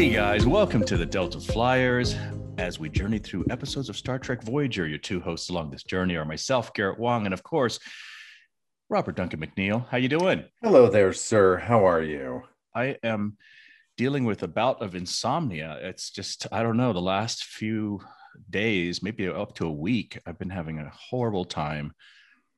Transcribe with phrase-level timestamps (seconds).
[0.00, 2.16] Hey guys, welcome to the Delta Flyers.
[2.56, 6.16] As we journey through episodes of Star Trek Voyager, your two hosts along this journey
[6.16, 7.78] are myself, Garrett Wang, and of course,
[8.88, 9.86] Robert Duncan McNeill.
[9.90, 10.44] How you doing?
[10.62, 11.58] Hello there, sir.
[11.58, 12.44] How are you?
[12.74, 13.36] I am
[13.98, 15.78] dealing with a bout of insomnia.
[15.82, 16.94] It's just I don't know.
[16.94, 18.00] The last few
[18.48, 21.92] days, maybe up to a week, I've been having a horrible time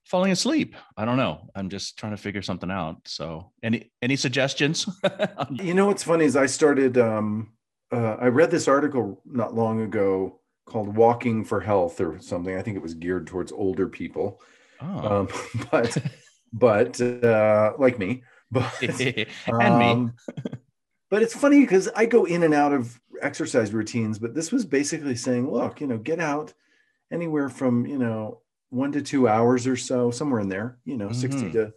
[0.05, 0.77] falling asleep.
[0.97, 1.51] I don't know.
[1.55, 2.97] I'm just trying to figure something out.
[3.07, 4.89] So, any any suggestions?
[5.51, 6.99] You know what's funny is I started.
[6.99, 7.53] Um,
[7.93, 12.57] uh, I read this article not long ago called "Walking for Health" or something.
[12.57, 14.41] I think it was geared towards older people,
[14.81, 15.21] oh.
[15.21, 15.29] um,
[15.71, 15.97] but
[16.53, 20.13] but uh, like me, but and um, me.
[21.11, 24.19] but it's funny because I go in and out of exercise routines.
[24.19, 26.53] But this was basically saying, look, you know, get out
[27.11, 28.42] anywhere from you know
[28.73, 30.79] one to two hours or so, somewhere in there.
[30.85, 31.53] You know, sixty Mhm.
[31.53, 31.75] to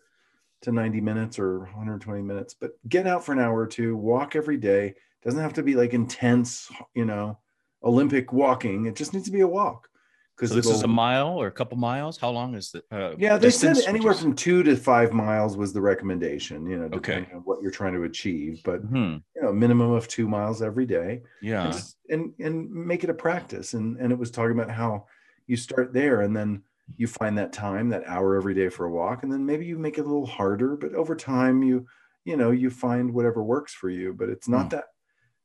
[0.62, 2.54] to ninety minutes or 120 minutes.
[2.56, 4.96] But get out for an hour or two, walk every day.
[5.24, 7.38] Doesn't have to be like intense, you know,
[7.84, 8.86] Olympic walking.
[8.86, 9.90] It just needs to be a walk.
[10.36, 12.18] Because So this is a mile or a couple miles.
[12.18, 12.84] How long is the?
[12.92, 13.84] Uh, yeah, they distance?
[13.84, 16.96] said anywhere from two to five miles was the recommendation, you know, Okay.
[17.20, 18.62] depending on what you're trying to achieve.
[18.64, 19.18] But Hmm.
[19.36, 21.22] you know, minimum of two miles every day.
[21.42, 21.66] Yeah.
[21.66, 23.74] and, just, and and make it a practice.
[23.76, 25.06] And and it was talking about how
[25.48, 26.64] you start there and then
[26.98, 29.78] you find that time, that hour every day for a walk, and then maybe you
[29.78, 31.86] make it a little harder, but over time you
[32.24, 34.14] you know you find whatever works for you.
[34.14, 34.70] But it's not Hmm.
[34.78, 34.86] that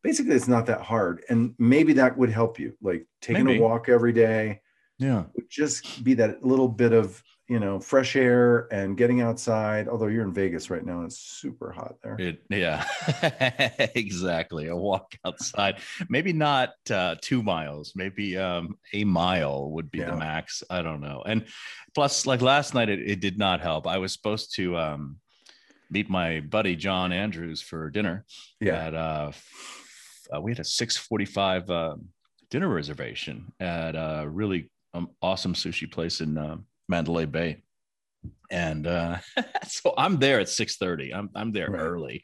[0.02, 1.22] basically it's not that hard.
[1.28, 2.76] And maybe that would help you.
[2.80, 3.58] Like taking Maybe.
[3.58, 4.60] a walk every day
[4.98, 5.24] yeah.
[5.34, 9.88] would just be that little bit of you know fresh air and getting outside.
[9.88, 12.16] Although you're in Vegas right now, and it's super hot there.
[12.16, 12.86] It, yeah,
[13.96, 14.68] exactly.
[14.68, 20.14] A walk outside, maybe not uh, two miles, maybe um, a mile would be the
[20.14, 20.62] max.
[20.70, 21.24] I don't know.
[21.26, 21.44] And
[21.92, 23.88] plus, like last night, it, it did not help.
[23.88, 25.16] I was supposed to um,
[25.90, 28.24] meet my buddy John Andrews for dinner.
[28.60, 28.86] Yeah.
[28.86, 29.32] At uh,
[30.32, 31.96] uh, we had a six forty-five uh,
[32.48, 36.56] dinner reservation at a really um, awesome sushi place in uh,
[36.90, 37.62] Mandalay Bay
[38.50, 39.18] and uh,
[39.66, 41.14] so I'm there at 6:30.
[41.14, 41.80] I'm I'm there Right.
[41.80, 42.22] early,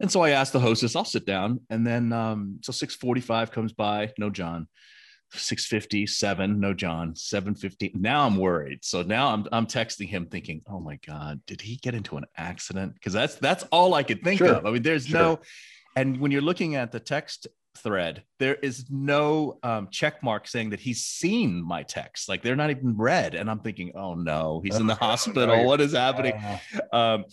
[0.00, 3.72] and so I asked the hostess, "I'll sit down." And then um, so 6:45 comes
[3.72, 4.68] by, no John.
[5.34, 7.12] 6:57, no John.
[7.14, 7.94] 7:50.
[7.96, 8.84] Now I'm worried.
[8.84, 12.24] So now I'm I'm texting him, thinking, "Oh my God, did he get into an
[12.36, 14.54] accident?" Because that's that's all I could think Sure.
[14.54, 14.64] of.
[14.66, 15.18] I mean, there's Sure.
[15.18, 15.40] no,
[15.96, 17.46] and when you're looking at the text
[17.82, 22.28] thread, there is no um, check mark saying that he's seen my text.
[22.28, 23.34] Like they're not even read.
[23.34, 25.64] And I'm thinking, oh no, he's in the hospital.
[25.64, 26.34] What is happening?
[26.34, 26.58] Uh,
[26.92, 27.24] Um,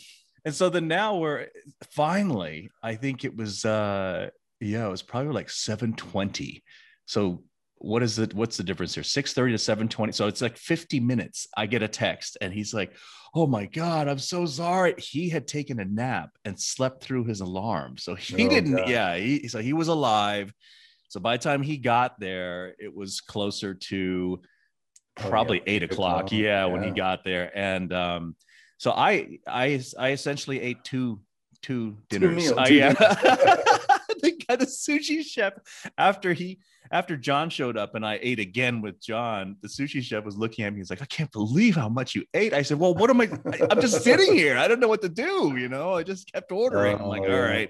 [0.43, 1.47] and so then now we're
[1.91, 4.29] finally, I think it was uh
[4.59, 6.63] yeah, it was probably like 720.
[7.05, 7.43] So
[7.77, 8.33] what is it?
[8.33, 9.03] What's the difference here?
[9.03, 10.13] 6:30 to 720.
[10.13, 11.47] So it's like 50 minutes.
[11.57, 12.95] I get a text and he's like,
[13.33, 14.95] Oh my God, I'm so sorry.
[14.97, 17.97] He had taken a nap and slept through his alarm.
[17.97, 18.89] So he Oh, didn't, God.
[18.89, 20.53] yeah, he so he was alive.
[21.09, 24.41] So by the time he got there, it was closer to
[25.17, 26.25] Oh, yeah, probably eight eight o'clock.
[26.25, 28.35] o'clock, Yeah, when he got there, and um,
[28.77, 31.21] so I I I essentially ate two
[31.61, 32.35] two dinners.
[32.35, 32.93] meals, I- two yeah.
[32.93, 33.17] dinners.
[34.21, 35.53] the guy, the sushi chef,
[35.97, 36.59] after he
[36.95, 40.63] after John showed up and I ate again with John, the sushi chef was looking
[40.63, 40.79] at me.
[40.79, 42.53] He's like, I can't believe how much you ate.
[42.53, 43.29] I said, Well, what am I?
[43.69, 44.57] I'm just sitting here.
[44.57, 45.55] I don't know what to do.
[45.57, 46.95] You know, I just kept ordering.
[46.97, 47.39] I'm like, Oh, all yeah.
[47.41, 47.69] right.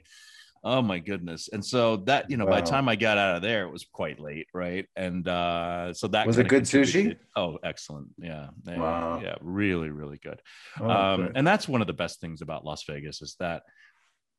[0.64, 1.50] Oh my goodness.
[1.52, 3.86] And so that, you know, by the time I got out of there, it was
[3.92, 4.86] quite late, right?
[4.96, 7.16] And uh so that Was it good sushi?
[7.36, 8.10] Oh, excellent.
[8.20, 8.50] Yeah.
[8.68, 9.20] Yeah, Wow.
[9.24, 10.40] Yeah, really, really good.
[10.80, 11.32] oh, um, good.
[11.36, 13.64] and that's one of the best things about Las Vegas is that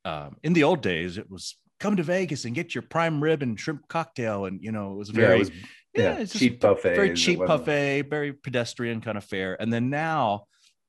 [0.05, 3.43] um, in the old days it was come to Vegas and get your prime rib
[3.43, 5.51] and shrimp cocktail, and you know it was yeah, very it was,
[5.95, 6.95] yeah, it's just cheap buffet.
[6.95, 9.61] very cheap buffet, very pedestrian kind of fare.
[9.61, 10.45] And then now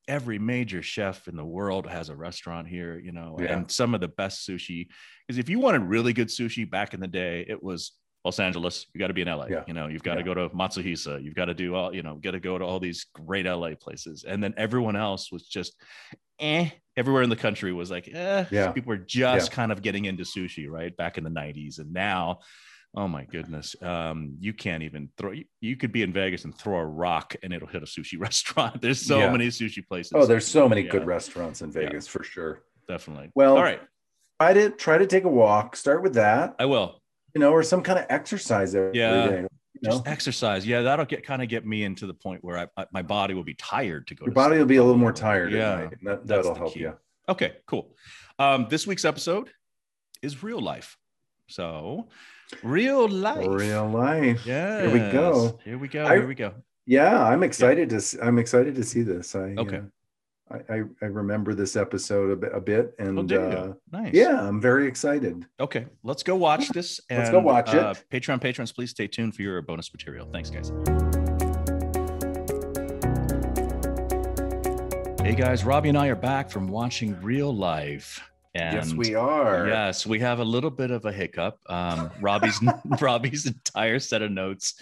[0.08, 3.54] every major chef in the world has a restaurant here, you know, Yeah.
[3.58, 4.88] and some of the best sushi.
[5.28, 7.92] Because if you wanted really good sushi back in the day, it was
[8.24, 8.86] Los Angeles.
[8.94, 9.48] You got to be in LA.
[9.50, 9.64] Yeah.
[9.68, 10.26] You know, you've got to Yeah.
[10.28, 11.22] go to Matsuhisa.
[11.22, 13.76] You've got to do all, you know, got to go to all these great LA
[13.76, 14.24] places.
[14.26, 15.76] And then everyone else was just
[16.40, 16.70] eh.
[16.96, 18.46] Everywhere in the country was like, eh.
[18.52, 18.72] Yeah.
[18.72, 20.96] People were just kind of getting into sushi, right?
[20.98, 21.80] Back in the 90s.
[21.80, 22.40] And now
[22.96, 23.76] Oh my goodness.
[23.84, 27.36] Um, you can't even throw you, you could be in Vegas and throw a rock
[27.44, 28.82] and it'll hit a sushi restaurant.
[28.82, 29.32] There's so Yeah.
[29.32, 30.14] many sushi places.
[30.16, 32.64] Oh, there's so many Yeah, good restaurants in Vegas for sure.
[32.88, 33.30] definitely.
[33.36, 33.82] Well- all right.
[34.40, 35.76] Try to try to take a walk.
[35.76, 37.02] Start with that, I will.
[37.36, 39.46] you know, or some kind of exercise every day.
[39.82, 39.90] Yeah.
[39.90, 40.66] You know, Just exercise.
[40.68, 43.34] Yeah, that'll get kind of get me into the point where I, I- my body
[43.34, 44.60] will be tired to go your to body sleep.
[44.60, 45.52] will be a little more tired.
[45.52, 45.98] Yeah, at night.
[46.00, 46.82] and That, that'll help key.
[46.82, 46.94] you.
[47.30, 47.96] Okay, cool.
[48.40, 49.50] Um, this week's episode
[50.22, 50.98] is real life.
[51.50, 52.08] So,
[52.64, 53.48] real life.
[53.48, 54.46] Real life.
[54.46, 54.82] Yeah.
[54.82, 55.60] Here we go.
[55.64, 56.06] Here we go.
[56.06, 56.54] I- Here we go.
[56.86, 57.98] Yeah, I'm excited to.
[57.98, 59.36] s- I'm excited to see this.
[59.36, 59.78] I, Okay.
[59.78, 59.82] uh,
[60.50, 63.42] I, I, remember this episode a bit, a bit and Oh, do you?
[63.42, 64.14] uh, nice.
[64.14, 65.46] yeah, I'm very excited.
[65.60, 67.02] Okay, let's go watch this.
[67.10, 67.80] And, Let's go watch it.
[67.80, 70.28] uh, Patreon patrons, please stay tuned for your bonus material.
[70.32, 70.72] Thanks, guys.
[75.22, 78.22] Hey guys, Robbie and I are back from watching Real Life.
[78.56, 79.68] And yes, we are.
[79.68, 81.60] Yes, we have a little bit of a hiccup.
[81.68, 82.60] Um, Robbie's
[83.02, 84.76] Robbie's entire set of notes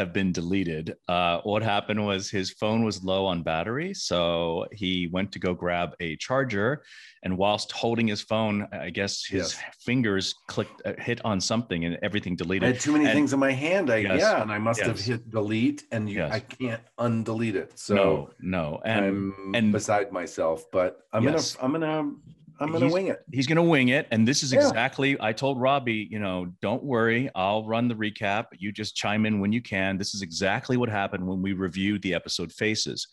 [0.00, 0.96] have been deleted.
[1.08, 5.54] Uh, what happened was his phone was low on battery, so he went to go
[5.54, 6.82] grab a charger,
[7.22, 9.62] and whilst holding his phone, I guess his Yes.
[9.88, 12.64] fingers clicked, uh, hit on something, and everything deleted.
[12.68, 13.90] I had too many And- things in my hand.
[13.90, 14.20] I Yes.
[14.20, 16.32] yeah, and I must have hit delete, and you, Yes.
[16.32, 17.78] I can't undelete it.
[17.78, 20.64] So no, no, and I'm and- beside myself.
[20.72, 21.56] But I'm Yes.
[21.56, 22.12] gonna I'm gonna
[22.60, 23.20] I'm gonna wing it.
[23.32, 24.60] he's going to wing it and this is Yeah.
[24.60, 29.24] exactly i told robbie you know don't worry i'll run the recap you just chime
[29.26, 33.06] in when you can this is exactly what happened when we reviewed the episode faces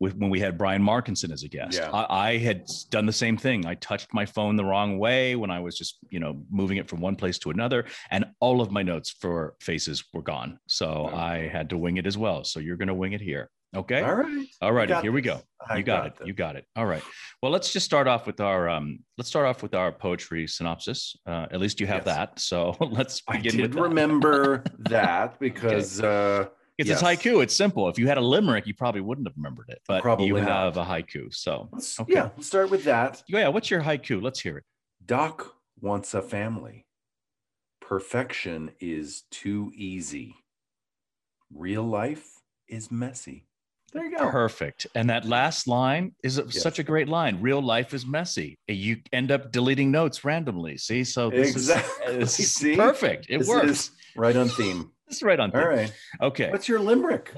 [0.00, 1.90] with when we had brian markinson as a guest Yeah.
[1.90, 5.50] I, I had done the same thing i touched my phone the wrong way when
[5.50, 8.70] i was just you know moving it from one place to another and all of
[8.70, 11.16] my notes for faces were gone so Oh.
[11.16, 14.00] i had to wing it as well so you're going to wing it here okay
[14.02, 14.46] All right.
[14.62, 15.40] all righty got here we go
[15.76, 16.16] you got, it.
[16.18, 16.26] this.
[16.26, 16.64] You got it.
[16.76, 17.02] All right.
[17.42, 19.00] Well, let's just start off with our um.
[19.18, 21.14] Let's start off with our poetry synopsis.
[21.26, 22.16] Uh, at least you have Yes.
[22.16, 22.40] that.
[22.40, 23.80] So let's I did with that.
[23.80, 26.46] remember that because uh,
[26.78, 27.02] It's yes.
[27.02, 27.42] a haiku.
[27.42, 27.88] It's simple.
[27.90, 29.80] If you had a limerick, you probably wouldn't have remembered it.
[29.86, 30.48] But you Probably not.
[30.48, 31.34] have a haiku.
[31.34, 32.14] So let's, Okay.
[32.14, 33.22] yeah, let's start with that.
[33.28, 34.22] yeah, what's your haiku?
[34.22, 34.64] Let's hear it.
[35.04, 36.86] Doc wants a family.
[37.80, 40.36] Perfection is too easy.
[41.52, 43.44] Real life is messy.
[43.92, 44.30] There you go.
[44.30, 44.86] Perfect.
[44.94, 46.60] And that last line is a- Yes.
[46.62, 47.40] such a great line.
[47.40, 48.58] Real life is messy.
[48.68, 50.76] You end up deleting notes randomly.
[50.76, 52.16] See, so this Exactly.
[52.16, 52.76] is, is See?
[52.76, 53.26] perfect.
[53.30, 53.70] It This works.
[53.70, 54.90] is right on theme.
[55.10, 55.50] It's right on.
[55.52, 55.68] All theme.
[55.70, 55.92] right.
[56.20, 56.50] Okay.
[56.52, 57.32] What's your limerick?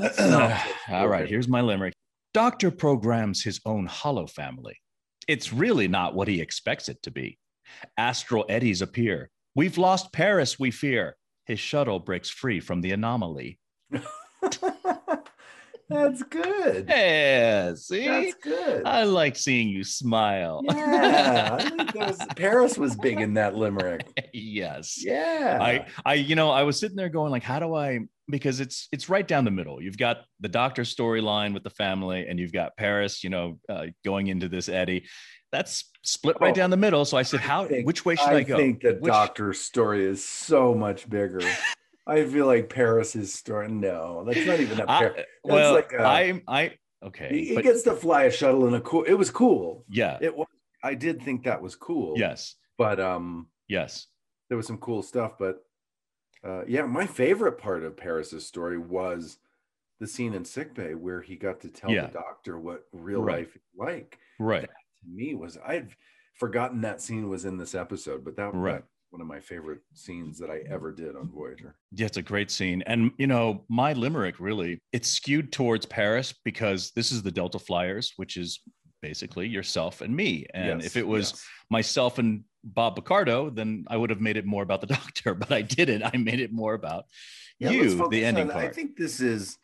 [0.90, 1.94] All right, here's my limerick.
[2.34, 4.76] Doctor programs his own holo family.
[5.28, 7.38] It's really not what he expects it to be.
[7.96, 9.30] Astral eddies appear.
[9.54, 11.16] We've lost Paris, we fear.
[11.46, 13.60] His shuttle breaks free from the anomaly.
[15.90, 16.86] That's good.
[16.88, 18.06] Yeah, see?
[18.06, 18.86] That's good.
[18.86, 20.62] I like seeing you smile.
[20.64, 24.06] yeah, I was Paris was big in that limerick.
[24.32, 25.04] yes.
[25.04, 25.58] Yeah.
[25.60, 28.00] I, I, you know, I was sitting there going like, how do I?
[28.28, 29.82] Because it's it's right down the middle.
[29.82, 33.86] You've got the doctor storyline with the family, and you've got Paris, you know, uh,
[34.04, 35.06] going into this eddy.
[35.50, 37.04] That's split right Oh, down the middle.
[37.04, 37.66] So I said, how?
[37.66, 38.54] think- which way should I, I go?
[38.54, 41.40] I think the Which- doctor's story is so much bigger.
[42.10, 43.68] I feel like Paris's story.
[43.68, 45.26] No, that's not even a I, Paris.
[45.44, 46.72] well, like a- I, I,
[47.04, 49.04] okay, He, he but gets to fly a shuttle in a cool.
[49.04, 49.84] It was cool.
[49.88, 50.46] yeah, It was.
[50.82, 52.14] I did think that was cool.
[52.18, 54.06] yes, But um, yes,
[54.48, 55.32] there was some cool stuff.
[55.38, 55.62] But
[56.44, 59.38] uh, yeah, my favorite part of Paris's story was
[60.00, 62.06] the scene in sickbay where he got to tell Yeah.
[62.06, 63.40] the doctor what real Right.
[63.40, 64.18] life is like.
[64.38, 64.62] right.
[64.62, 65.90] To me, was I'd
[66.34, 68.82] forgotten that scene was in this episode, but that Right.
[69.10, 71.74] One of my favorite scenes that I ever did on Voyager.
[71.92, 72.82] Yeah, it's a great scene.
[72.86, 77.58] And you know, my limerick really it's skewed towards Paris because this is the Delta
[77.58, 78.60] Flyers, which is
[79.02, 80.46] basically yourself and me.
[80.54, 81.46] And Yes, if it was yes.
[81.70, 85.50] myself and Bob Picardo, then I would have made it more about the doctor, but
[85.50, 86.02] I didn't.
[86.04, 87.04] I made it more about
[87.58, 89.58] Yeah, you, the ending on- I think this is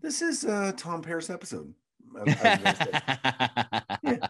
[0.00, 1.74] this is a Tom Paris episode.
[2.16, 2.76] I- I was gonna
[4.10, 4.20] say.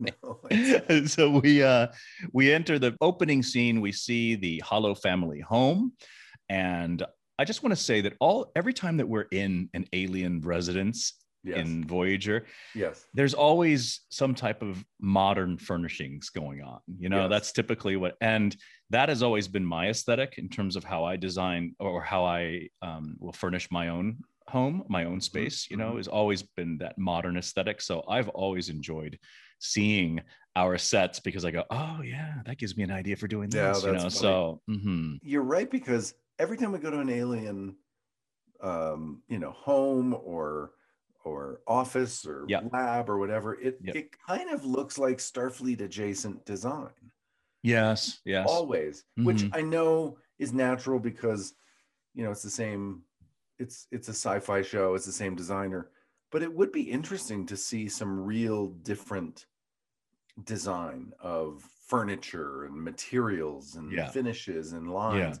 [0.00, 1.88] No, it's- so we uh
[2.32, 5.92] we enter the opening scene we see the holo family home
[6.48, 7.02] and
[7.38, 11.14] i just want to say that all every time that we're in an alien residence
[11.44, 17.22] yes, in voyager yes, there's always some type of modern furnishings going on you know
[17.22, 17.30] Yes.
[17.30, 18.56] that's typically what and
[18.90, 22.68] that has always been my aesthetic in terms of how i design or how i
[22.82, 24.18] um, will furnish my own
[24.48, 25.96] home my own space you know mhm.
[25.98, 29.18] has always been that modern aesthetic so i've always enjoyed
[29.60, 30.20] seeing
[30.56, 33.72] our sets because i go oh yeah that gives me an idea for doing Yeah,
[33.72, 35.18] this you know that's so mhm.
[35.22, 37.76] you're right because every time we go to an alien,
[38.62, 40.72] um, you know, home or
[41.24, 42.60] or office or Yeah.
[42.72, 43.96] lab or whatever, it Yep.
[43.96, 46.90] it kind of looks like Starfleet adjacent design.
[47.62, 49.50] yes yes always which Mhm.
[49.52, 51.54] i know is natural because
[52.14, 53.02] you know it's the same
[53.58, 55.90] it's it's a sci-fi show it's the same designer
[56.30, 59.46] but it would be interesting to see some real different
[60.44, 64.08] design of furniture and materials and Yeah.
[64.10, 65.40] finishes and lines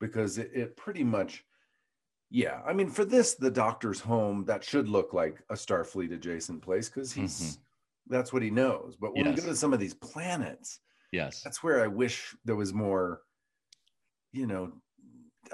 [0.00, 1.44] because it, it pretty much
[2.30, 6.62] yeah i mean for this the doctor's home that should look like a starfleet adjacent
[6.62, 7.22] place because mm-hmm.
[7.22, 7.58] he's
[8.08, 9.40] that's what he knows but when we Yes.
[9.40, 10.80] go to some of these planets
[11.12, 13.20] yes that's where I wish there was more,
[14.32, 14.72] you know,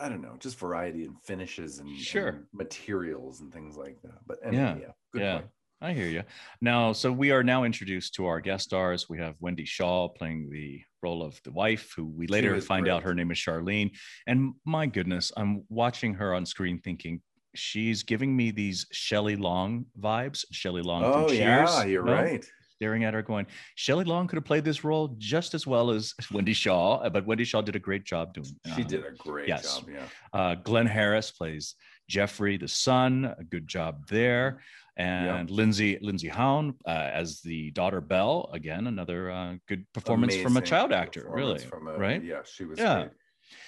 [0.01, 2.29] I don't know, just variety and finishes and, Sure.
[2.29, 4.19] and materials and things like that.
[4.27, 5.33] But anyway, Yeah, yeah, good yeah.
[5.39, 5.51] point.
[5.81, 6.25] I hear you.
[6.61, 9.09] Now, so we are now introduced to our guest stars.
[9.09, 12.93] We have Wendy Schaal playing the role of the wife, who we later find great.
[12.93, 13.97] out her name is Charlene.
[14.27, 17.23] And my goodness, I'm watching her on screen thinking
[17.55, 20.45] she's giving me these Shelley Long vibes.
[20.51, 21.39] Shelley Long from Oh Cheers.
[21.41, 22.13] yeah, you're No?
[22.13, 22.45] right.
[22.79, 23.45] Staring at her, going,
[23.75, 27.27] Shelley Long could have played this role just as well as Wendy Schaal, uh, but
[27.27, 28.47] Wendy Schaal did a great job doing.
[28.77, 29.79] She uh, did a great yes.
[29.79, 29.89] job.
[29.91, 30.05] Yeah.
[30.33, 31.75] uh, Glenn Harris plays
[32.09, 33.35] Jeffrey the son.
[33.37, 34.61] A good job there.
[34.97, 38.49] And Lindsay Lindsey Haun uh, as the daughter Belle.
[38.53, 41.29] Again, another uh, good performance from a child actor.
[41.33, 42.23] Really, a, right?
[42.23, 42.95] Yeah, she was Yeah.
[43.03, 43.11] great.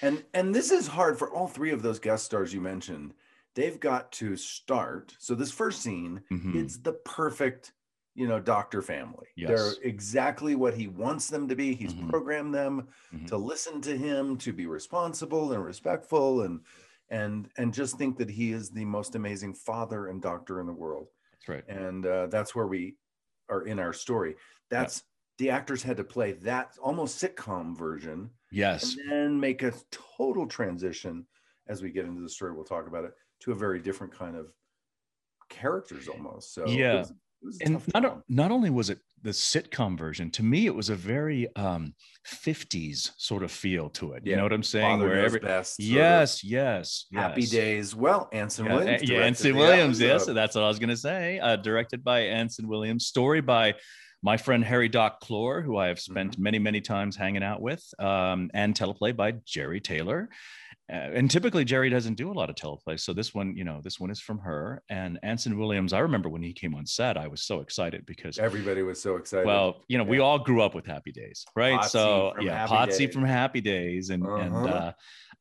[0.02, 3.14] And and this is hard for all three of those guest stars you mentioned.
[3.56, 5.14] They've got to start.
[5.18, 6.54] So this first scene, Mhm.
[6.56, 7.72] it's the perfect,
[8.14, 9.28] you know, doctor family.
[9.36, 9.48] Yes.
[9.48, 11.74] They're exactly what he wants them to be.
[11.74, 12.08] He's Mhm.
[12.10, 13.26] programmed them Mhm.
[13.28, 16.64] to listen to him, to be responsible and respectful and
[17.08, 20.72] and and just think that he is the most amazing father and doctor in the
[20.72, 21.64] world That's right.
[21.68, 22.96] and uh, that's where we
[23.48, 24.36] are in our story.
[24.70, 25.04] That's
[25.38, 28.96] the actors had to play that almost sitcom version, Yes.
[28.98, 31.26] and then make a total transition
[31.68, 32.52] as we get into the story.
[32.52, 34.52] We'll talk about it to a very different kind of
[35.48, 36.54] characters almost.
[36.54, 37.04] So Yeah.
[37.42, 40.66] Was- it was a and not, not only was it the sitcom version to me
[40.66, 41.94] it was a very um
[42.26, 45.78] 50s sort of feel to it you know what i'm saying Father where every Best,
[45.78, 47.94] of yes yes happy days.
[47.94, 49.02] Well, Anson yeah, Williams.
[49.02, 50.00] uh, yeah, Anson Williams.
[50.00, 50.32] Yes, episode.
[50.34, 51.38] that's what I was going to say.
[51.38, 53.74] Uh, directed by Anson Williams, story by
[54.22, 56.42] my friend Harry Doc Kloor, who I have spent Mm-hmm.
[56.42, 60.28] many, many times hanging out with, um, and teleplay by Jeri Taylor.
[60.90, 63.80] Uh, and typically Jeri doesn't do a lot of teleplay, so this one, you know,
[63.82, 64.82] this one is from her.
[64.90, 65.92] And Anson Williams.
[65.92, 69.16] I remember when he came on set, I was so excited because Everybody was so
[69.16, 69.46] excited.
[69.46, 71.78] well, you know, we all grew up with Happy Days, right?
[71.80, 73.14] Potsy so yeah, Happy Potsy Days.
[73.14, 74.66] from Happy Days, and and Uh-huh.
[74.66, 74.92] uh,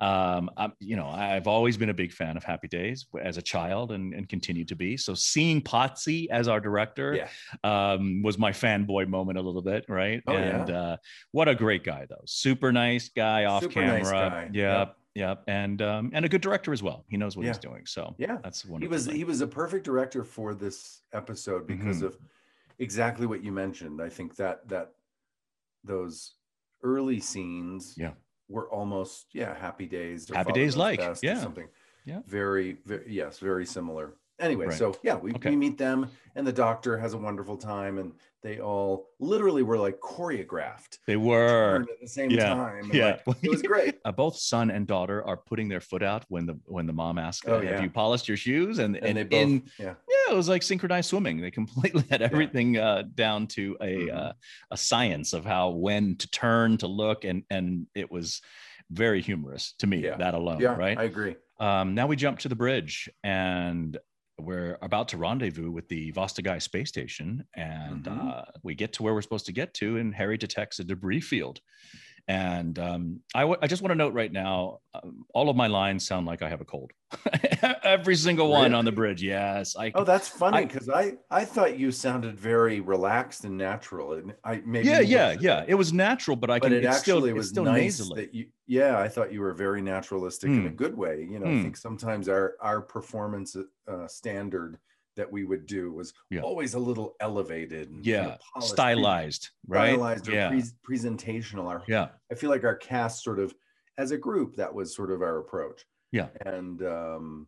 [0.01, 3.41] um, I'm, you know, I've always been a big fan of Happy Days as a
[3.41, 4.95] child, and and continue to be.
[4.97, 7.27] So seeing Potsy as our director yeah,
[7.63, 10.21] um, was my fanboy moment a little bit, right?
[10.27, 10.81] Oh, and yeah.
[10.81, 10.97] uh,
[11.31, 12.23] what a great guy, though.
[12.25, 13.99] Super nice guy off Super camera.
[13.99, 14.49] nice guy.
[14.53, 17.05] Yep, yep, and um, and a good director as well.
[17.09, 17.85] He knows what he's doing.
[17.85, 18.37] So Yeah.
[18.43, 18.81] that's one.
[18.81, 19.15] he was thing.
[19.15, 22.07] he was a perfect director for this episode because Mhm.
[22.07, 22.17] of
[22.79, 24.01] exactly what you mentioned.
[24.01, 24.93] I think that that
[25.83, 26.35] those
[26.83, 28.13] early scenes Yeah.
[28.47, 31.39] were almost yeah happy days Happy Days like, yeah.
[31.39, 31.67] something
[32.05, 32.21] Yeah.
[32.25, 34.77] very, very yes very similar anyway Right.
[34.77, 35.50] so yeah we, Okay.
[35.51, 39.77] we meet them and the doctor has a wonderful time and they all literally were
[39.77, 41.86] like choreographed they were.
[41.89, 42.53] at the same Yeah.
[42.53, 43.17] time Yeah.
[43.25, 46.46] like, it was great uh, both son and daughter are putting their foot out when
[46.46, 47.81] the when the mom asks, Oh, "Have yeah.
[47.84, 50.63] you polished your shoes?" And and, and, they both in yeah yeah, it was like
[50.63, 51.41] synchronized swimming.
[51.41, 54.15] They completely had everything uh, down to a Mhm.
[54.15, 54.34] uh,
[54.72, 58.41] a science of how when to turn to look, and and it was
[58.89, 60.17] very humorous to me Yeah.
[60.17, 60.98] that alone, yeah right?
[60.98, 63.98] i agree um, now we jump to the bridge and
[64.39, 67.46] we're about to rendezvous with the Vostigye space station.
[67.55, 68.29] And Mhm.
[68.29, 71.22] uh, we get to where we're supposed to get to, and Harry detects a debris
[71.22, 71.62] field.
[72.29, 75.65] And um, I, w- I just want to note right now, um, all of my
[75.65, 76.91] lines sound like I have a cold.
[77.83, 79.24] Every single one on the bridge.
[79.24, 79.75] Yes.
[79.75, 84.13] I, Oh, that's funny because I, I thought you sounded very relaxed and natural.
[84.13, 85.65] And I maybe yeah, yeah, yeah.
[85.67, 86.83] It was natural, but I But can.
[86.83, 88.21] it still, actually it's was still nice nasally.
[88.21, 88.45] that you.
[88.67, 90.75] Yeah, I thought you were very naturalistic in a Hmm.
[90.75, 91.27] good way.
[91.27, 91.63] You know, I Hmm.
[91.63, 93.55] think sometimes our our performance
[93.88, 94.77] uh, standard
[95.19, 96.41] that we would do was Yeah.
[96.41, 97.89] always a little elevated.
[97.89, 98.38] And, yeah.
[98.53, 99.93] polished, Stylized, right?
[99.93, 100.49] stylized or yeah.
[100.49, 101.65] pre- presentational.
[101.67, 102.07] Our, yeah.
[102.31, 103.53] I feel like our cast sort of,
[103.97, 105.83] as a group, that was sort of our approach.
[106.13, 106.29] Yeah.
[106.45, 107.47] And um,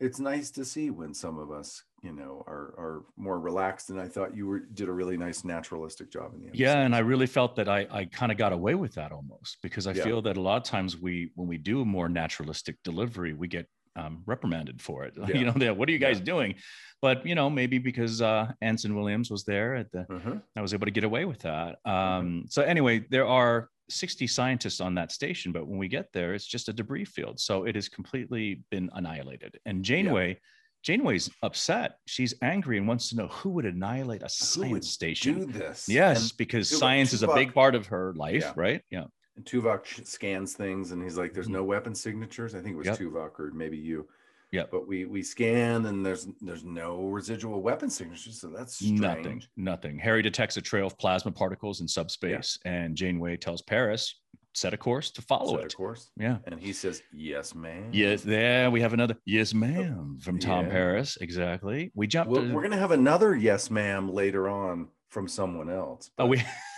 [0.00, 3.90] it's nice to see when some of us, you know, are are more relaxed.
[3.90, 6.62] And I thought you were did a really nice naturalistic job in the episode.
[6.62, 9.58] Yeah, and I really felt that I I kind of got away with that almost
[9.62, 10.04] because I Yeah.
[10.04, 13.48] feel that a lot of times we when we do a more naturalistic delivery, we
[13.48, 13.66] get
[14.00, 15.14] um, reprimanded for it.
[15.28, 15.36] Yeah.
[15.36, 16.24] You know, what are you guys Yeah.
[16.24, 16.54] doing?
[17.02, 20.42] But you know, maybe because uh, Anson Williams was there at the, Mhm.
[20.56, 21.78] I was able to get away with that.
[21.86, 21.90] Mm-hmm.
[21.90, 26.34] Um, so anyway, there are 60 scientists on that station, but when we get there,
[26.34, 29.58] it's just a debris field, so it has completely been annihilated.
[29.66, 30.40] And Janeway.
[30.82, 31.96] Janeway's upset.
[32.06, 35.40] She's angry and wants to know who would annihilate a science station.
[35.40, 35.86] do this.
[35.90, 38.52] Yes, And because science is a big part of her life, Yeah.
[38.56, 38.80] right?
[38.90, 39.04] Yeah.
[39.40, 42.54] And Tuvok scans things and he's like, there's no weapon signatures.
[42.54, 43.04] I think it was Mm-hmm.
[43.04, 43.12] Yep.
[43.12, 44.06] Tuvok or maybe you.
[44.52, 44.64] Yeah.
[44.70, 48.40] But we we scan and there's there's no residual weapon signatures.
[48.40, 49.00] So that's strange.
[49.00, 49.42] Nothing.
[49.56, 49.98] Nothing.
[49.98, 54.16] Harry detects a trail of plasma particles in subspace, and Janeway tells Paris,
[54.54, 55.62] set a course to follow it.
[55.62, 56.10] Set a course.
[56.18, 56.38] Yeah.
[56.46, 57.90] And he says, Yes, ma'am.
[57.92, 60.72] Yes, there we have another yes, ma'am from Tom Yeah.
[60.72, 61.16] Paris.
[61.20, 61.92] Exactly.
[61.94, 62.32] We jumped.
[62.32, 66.10] Well, to- we're gonna have another yes, ma'am later on from someone else.
[66.18, 66.42] oh, we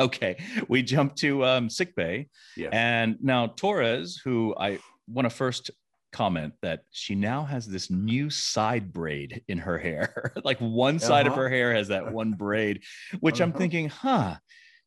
[0.06, 0.36] okay.
[0.68, 2.70] We jump to um, sick bay, yes.
[2.72, 4.78] and now Torres, who I
[5.08, 5.70] want to first
[6.12, 10.32] comment that she now has this new side braid in her hair.
[10.44, 11.34] like one side Uh-huh.
[11.34, 12.82] of her hair has that one braid,
[13.20, 13.58] which I'm Uh-huh.
[13.58, 14.36] thinking, huh,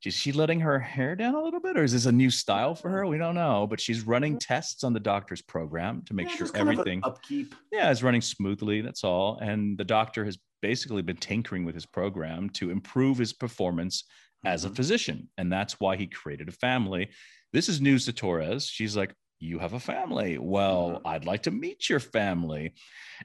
[0.03, 2.75] is she letting her hair down a little bit or is this a new style
[2.75, 3.05] for her?
[3.07, 6.39] We don't know, but she's running tests on the doctor's program to make Yeah, sure
[6.47, 7.55] just kind of everything upkeep.
[7.71, 8.81] yeah, is running smoothly.
[8.81, 9.37] That's all.
[9.41, 14.03] And the doctor has basically been tinkering with his program to improve his performance
[14.43, 14.75] as a Mhm.
[14.75, 15.29] physician.
[15.37, 17.09] And that's why he created a family.
[17.51, 18.65] This is news to Torres.
[18.67, 20.37] She's like, you have a family.
[20.37, 21.01] Well, Mhm.
[21.05, 22.73] I'd like to meet your family.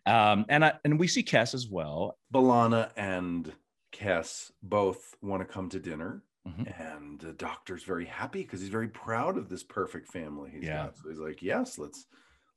[0.04, 2.18] Um, and I, and we see Kes as well.
[2.32, 3.54] B'Elanna and
[3.92, 6.22] Kes both want to come to dinner.
[6.46, 6.80] Mhm.
[6.80, 10.86] And the doctor's very happy because he's very proud of this perfect family he's Yeah.
[10.86, 10.96] got.
[10.96, 12.06] So he's like, yes, let's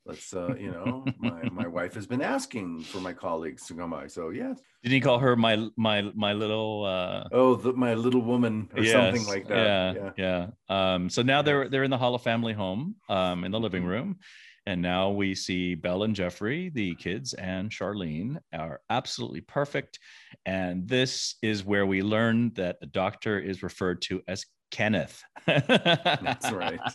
[0.05, 3.91] let's uh, you know, my my wife has been asking for my colleagues to come
[3.91, 4.07] by.
[4.07, 4.59] So yes.
[4.83, 8.83] Didn't he call her my my my little uh Oh, the, my little woman or
[8.83, 9.95] something like that.
[9.95, 10.47] Yeah, yeah.
[10.69, 13.87] Um, so now they're they're in the holo family home, um, in the living Mhm.
[13.87, 14.19] room,
[14.65, 19.99] and now we see Belle and Jeffrey, the kids, and Charlene are absolutely perfect.
[20.45, 25.21] And this is where we learn that the doctor is referred to as Kenneth.
[25.45, 26.79] That's right.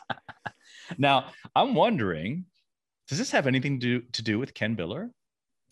[0.98, 2.44] Now I'm wondering,
[3.08, 5.10] does this have anything to to do with Ken Biller?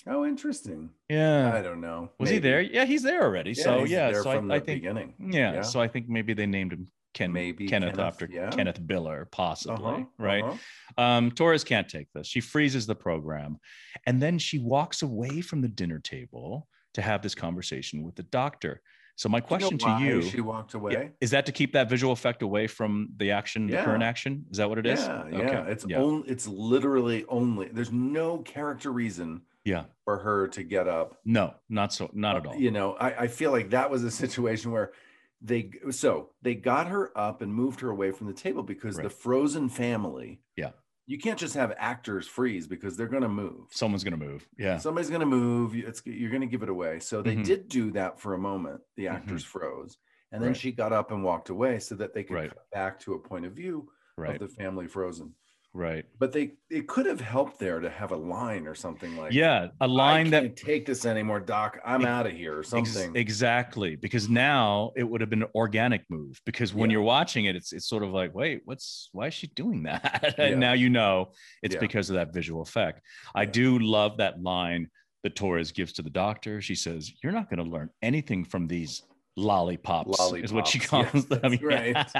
[0.06, 0.90] Oh, interesting.
[1.08, 1.50] Yeah.
[1.54, 2.10] I don't know.
[2.18, 2.60] Was he there?
[2.60, 3.52] Yeah, he's there already.
[3.52, 5.14] Yeah, so yeah, so from I, I the think beginning.
[5.18, 5.62] yeah, Yeah.
[5.62, 8.50] so I think maybe they named him Ken Maybe Kenneth, Kenneth, after yeah.
[8.50, 10.44] Kenneth Biller, possibly, Uh-huh, right?
[10.44, 11.02] uh-huh.
[11.02, 12.26] Um, Torres can't take this.
[12.26, 13.58] She freezes the program,
[14.04, 18.24] and then she walks away from the dinner table to have this conversation with the
[18.24, 18.82] doctor.
[19.16, 20.92] So my Do you know question to you She walked away.
[20.92, 24.44] yeah, is that to keep that visual effect away from the action, the current action?
[24.50, 25.00] Is that what it is?
[25.00, 25.64] Yeah, yeah.
[25.66, 25.99] It's yeah.
[25.99, 29.85] only it's literally only there's no character reason yeah.
[30.04, 31.18] for her to get up.
[31.25, 32.56] No, not so, not uh, at all.
[32.56, 34.92] You know, I, I feel like that was a situation where
[35.40, 39.11] they so they got her up and moved her away from the table because the
[39.11, 40.40] frozen family.
[40.56, 40.71] Yeah.
[41.06, 43.66] You can't just have actors freeze because they're gonna move.
[43.70, 44.46] Someone's gonna move.
[44.58, 44.78] Yeah.
[44.78, 45.75] Somebody's gonna move.
[45.75, 47.00] you- It's you're gonna give it away.
[47.00, 47.44] So they Mhm.
[47.44, 48.80] did do that for a moment.
[48.96, 49.99] The actors froze,
[50.32, 50.56] and then Right.
[50.56, 52.52] she got up and walked away so that they could Right.
[52.73, 54.40] back to a point of view Right.
[54.40, 55.34] of the family frozen.
[55.75, 56.04] Right.
[56.19, 59.69] But they it could have helped there to have a line or something like Yeah.
[59.80, 61.78] A line that take this anymore, Doc.
[61.84, 63.15] I'm Ex- out of here or Ex- something.
[63.17, 66.95] exactly because now it would have been an organic move because when Yeah.
[66.95, 70.34] you're watching it it's it's sort of like wait what's why is she doing that
[70.39, 70.45] Yeah.
[70.47, 71.32] and now you know
[71.63, 71.80] it's Yeah.
[71.80, 73.00] because of that visual effect
[73.34, 73.50] i Yeah.
[73.50, 74.89] do love that line
[75.25, 78.67] that torres gives to the doctor she says you're not going to learn anything from
[78.67, 79.02] these
[79.36, 82.14] lollipops, is what she calls yes, them that's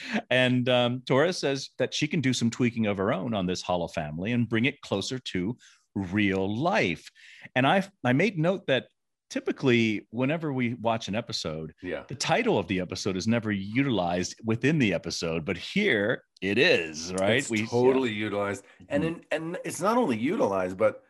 [0.30, 3.62] and um, torres says that she can do some tweaking of her own on this
[3.62, 5.56] holo family and bring it closer to
[5.94, 7.10] real life.
[7.54, 8.86] And i i made note that
[9.30, 12.02] typically whenever we watch an episode yeah.
[12.08, 17.12] the title of the episode is never utilized within the episode but here it is
[17.14, 17.50] right?
[17.50, 18.64] It's totally utilized.
[18.88, 21.02] And in, and it's not only utilized, but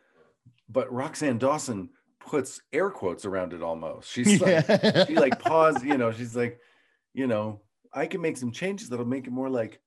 [0.69, 1.89] but Roxann Dawson
[2.29, 4.11] puts air quotes around it almost.
[4.11, 5.05] She's like yeah.
[5.05, 6.59] she like pause, you know, she's like,
[7.13, 7.61] you know,
[7.93, 9.81] I can make some changes that'll make it more like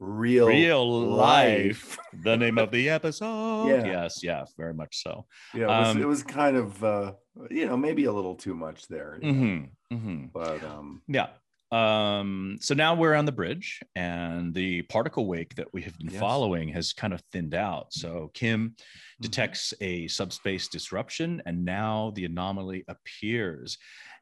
[0.00, 3.84] real real life the name of the episode Yeah.
[3.84, 7.12] yes yeah very much so Yeah, it was, Um, it was kind of uh,
[7.50, 9.18] you know, maybe a little too much there.
[9.20, 10.32] you know, Mhm, mhm.
[10.32, 11.28] But um Yeah.
[11.70, 16.10] Um, so now we're on the bridge, and the particle wake that we have been
[16.10, 16.20] Yes.
[16.20, 17.92] following has kind of thinned out.
[17.92, 19.22] So Kim Mm-hmm.
[19.22, 23.76] detects a subspace disruption, and now the anomaly appears.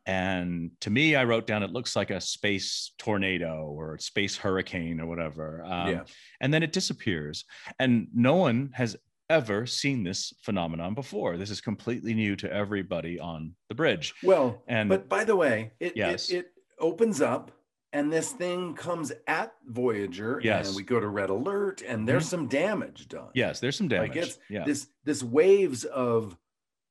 [0.07, 5.01] And to me, I wrote down it looks like a space tornado or space hurricane
[5.01, 5.63] or whatever.
[5.65, 6.05] Um, yeah.
[6.41, 7.45] And then it disappears.
[7.79, 8.97] And no one has
[9.29, 11.37] ever seen this phenomenon before.
[11.37, 14.15] This is completely new to everybody on the bridge.
[14.23, 16.31] Well, And but by the way, it, Yes.
[16.31, 16.47] it it
[16.79, 17.51] opens up
[17.93, 20.61] and this thing comes at Voyager Yes.
[20.61, 20.69] Mm-hmm.
[20.69, 23.29] and we go to red alert and there's some damage done.
[23.35, 24.11] yes, there's some damage.
[24.11, 24.65] Like it's yeah.
[24.65, 26.37] this this waves of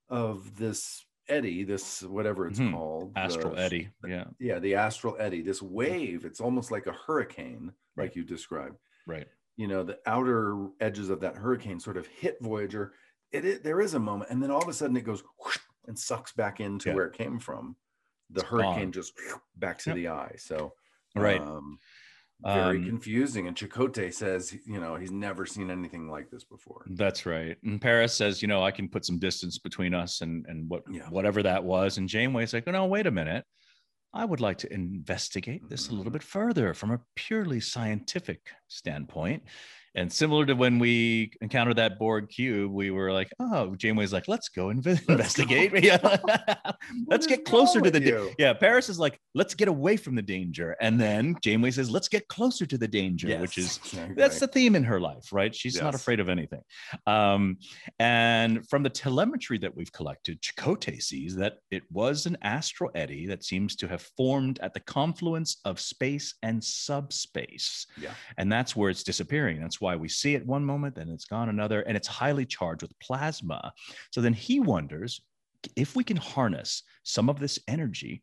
[0.10, 2.71] of this eddy, this whatever it's Mhm.
[2.71, 3.12] called.
[3.15, 3.89] Astral the- eddy.
[4.08, 4.26] Yeah.
[4.39, 5.41] Yeah, the astral eddy.
[5.41, 8.78] This wave, it's almost like a hurricane, like you described.
[9.08, 9.28] Right.
[9.58, 12.93] You know, the outer edges of that hurricane sort of hit Voyager.
[13.32, 15.58] It, i- there is a moment, and then all of a sudden it goes whoosh
[15.88, 16.95] and sucks back into Yeah.
[16.95, 17.76] where it came from.
[18.29, 18.91] The It's hurricane gone.
[18.91, 19.95] just whew, back to Yep.
[19.95, 20.35] the eye.
[20.38, 20.73] So
[21.15, 21.39] Right.
[21.41, 21.79] um,
[22.41, 23.47] very Um, confusing.
[23.47, 26.85] And Chakotay says, you know, he's never seen anything like this before.
[26.89, 27.57] That's right.
[27.63, 30.83] And Paris says, you know, I can put some distance between us and and what
[30.91, 31.07] Yeah.
[31.09, 31.97] whatever that was.
[31.97, 33.45] And Janeway's like, oh no, wait a minute.
[34.13, 36.13] I would like to investigate this a little Mhm.
[36.13, 39.43] bit further from a purely scientific standpoint.
[39.95, 44.27] And similar to when we encountered that Borg cube, we were like, "Oh, Janeway's like,
[44.27, 45.71] let's go inve- Let's investigate.
[45.71, 45.77] go.
[45.79, 46.71] Yeah.
[47.08, 50.21] Let's get closer to the da- yeah." Paris is like, "Let's get away from the
[50.21, 54.15] danger," and then Janeway says, "Let's get closer to the danger," which is exactly.
[54.15, 55.53] that's the theme in her life, right?
[55.55, 56.62] She's not afraid of anything.
[57.08, 57.58] Um,
[57.99, 63.25] and from the telemetry that we've collected, Chakotay sees that it was an astral eddy
[63.27, 67.88] that seems to have formed at the confluence of space and subspace.
[67.99, 68.12] Yeah.
[68.38, 69.60] And that's where it's disappearing.
[69.62, 72.82] That's why we see it one moment, then it's gone another, and it's highly charged
[72.84, 73.62] with plasma.
[74.13, 75.21] So then he wonders
[75.76, 78.13] if we can harness some of this energy.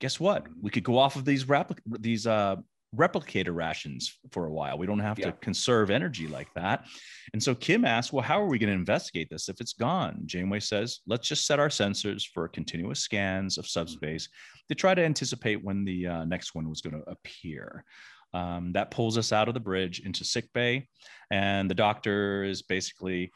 [0.00, 0.46] Guess what?
[0.60, 2.56] We could go off of these replic- these uh,
[2.94, 4.02] replicator rations
[4.34, 4.76] for a while.
[4.76, 5.30] We don't have Yeah.
[5.30, 6.86] to conserve energy like that.
[7.32, 10.14] And so Kim asks, well, how are we going to investigate this if it's gone?
[10.26, 14.28] Janeway says, let's just set our sensors for continuous scans of subspace
[14.68, 17.84] to try to anticipate when the uh, next one was going to appear.
[18.34, 20.88] Um, that pulls us out of the bridge into sick bay.
[21.30, 23.30] And the doctor is basically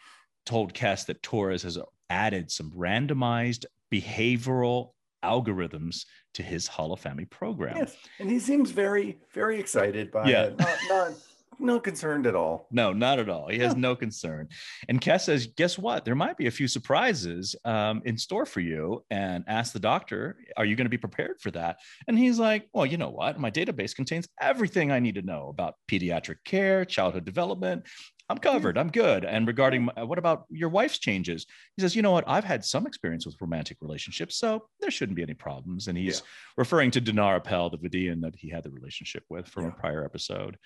[0.46, 1.78] told Kes that Torres has
[2.08, 4.90] added some randomized behavioral
[5.24, 6.04] algorithms
[6.34, 7.76] to his holofamily program.
[7.76, 10.44] Yes, and he seems very, very excited by Yeah.
[10.44, 10.58] it.
[10.58, 11.12] Not, not,
[11.58, 12.66] not concerned at all.
[12.70, 13.48] No, not at all.
[13.48, 14.48] He has no concern.
[14.88, 16.04] And Kes says, guess what?
[16.04, 19.04] There might be a few surprises um, in store for you.
[19.10, 21.78] And ask the doctor, are you going to be prepared for that?
[22.08, 23.38] And he's like, well, you know what?
[23.40, 27.86] My database contains everything I need to know about pediatric care, childhood development.
[28.28, 28.76] I'm covered.
[28.76, 29.24] I'm good.
[29.24, 31.46] And regarding my, what about your wife's changes?
[31.76, 32.24] He says, you know what?
[32.26, 35.86] I've had some experience with romantic relationships, so there shouldn't be any problems.
[35.86, 36.26] And he's Yeah.
[36.56, 39.70] referring to Danara Pel, the Vidiian that he had the relationship with from Yeah.
[39.70, 40.58] a prior episode.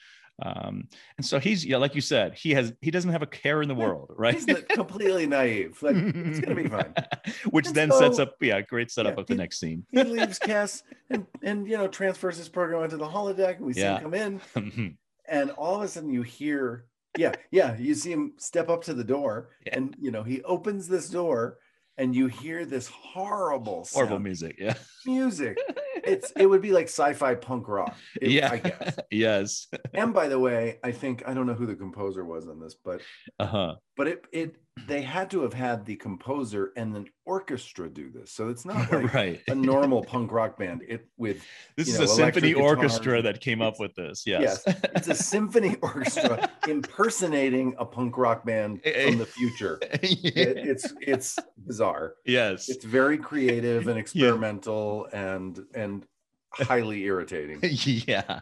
[0.43, 3.63] Um, and so he's yeah, like you said, he has he doesn't have a care
[3.63, 4.35] in the world, right?
[4.35, 5.83] He's completely naive.
[5.83, 6.95] Like, it's gonna be fine.
[7.51, 9.85] Which And then sets up yeah, great setup Yeah, of the he- next scene.
[9.91, 13.73] He leaves Kes and and you know transfers his program onto the holodeck, and we
[13.75, 13.99] see Yeah.
[13.99, 14.15] him come
[14.55, 14.97] in,
[15.29, 16.87] and all of a sudden you hear,
[17.19, 19.77] yeah, yeah, you see him step up to the door, Yeah.
[19.77, 21.59] and you know he opens this door,
[22.01, 24.75] and you hear this horrible, Horrible music, yeah.
[25.07, 25.57] music.
[26.03, 27.95] It's it would be like sci-fi punk rock.
[28.23, 28.51] It- yeah.
[28.51, 28.99] I guess.
[29.11, 29.67] yes.
[29.93, 32.75] And by the way, I think I don't know who the composer was on this,
[32.83, 33.03] but
[33.39, 33.75] Uh-huh.
[33.99, 34.57] but it it
[34.89, 38.33] they had to have had the composer and an orchestra do this.
[38.33, 39.41] So it's not like right.
[39.49, 40.83] a normal punk rock band.
[40.89, 41.43] It with
[41.77, 44.25] This is know, a symphony electric orchestra that came up with this.
[44.27, 44.65] Yes.
[44.67, 49.79] it's a symphony orchestra impersonating a punk rock band from the future.
[50.03, 52.15] It- it's it's bizarre.
[52.27, 52.69] yes.
[52.69, 56.05] It's very creative and experimental and and
[56.53, 57.59] highly irritating.
[57.63, 58.41] yeah.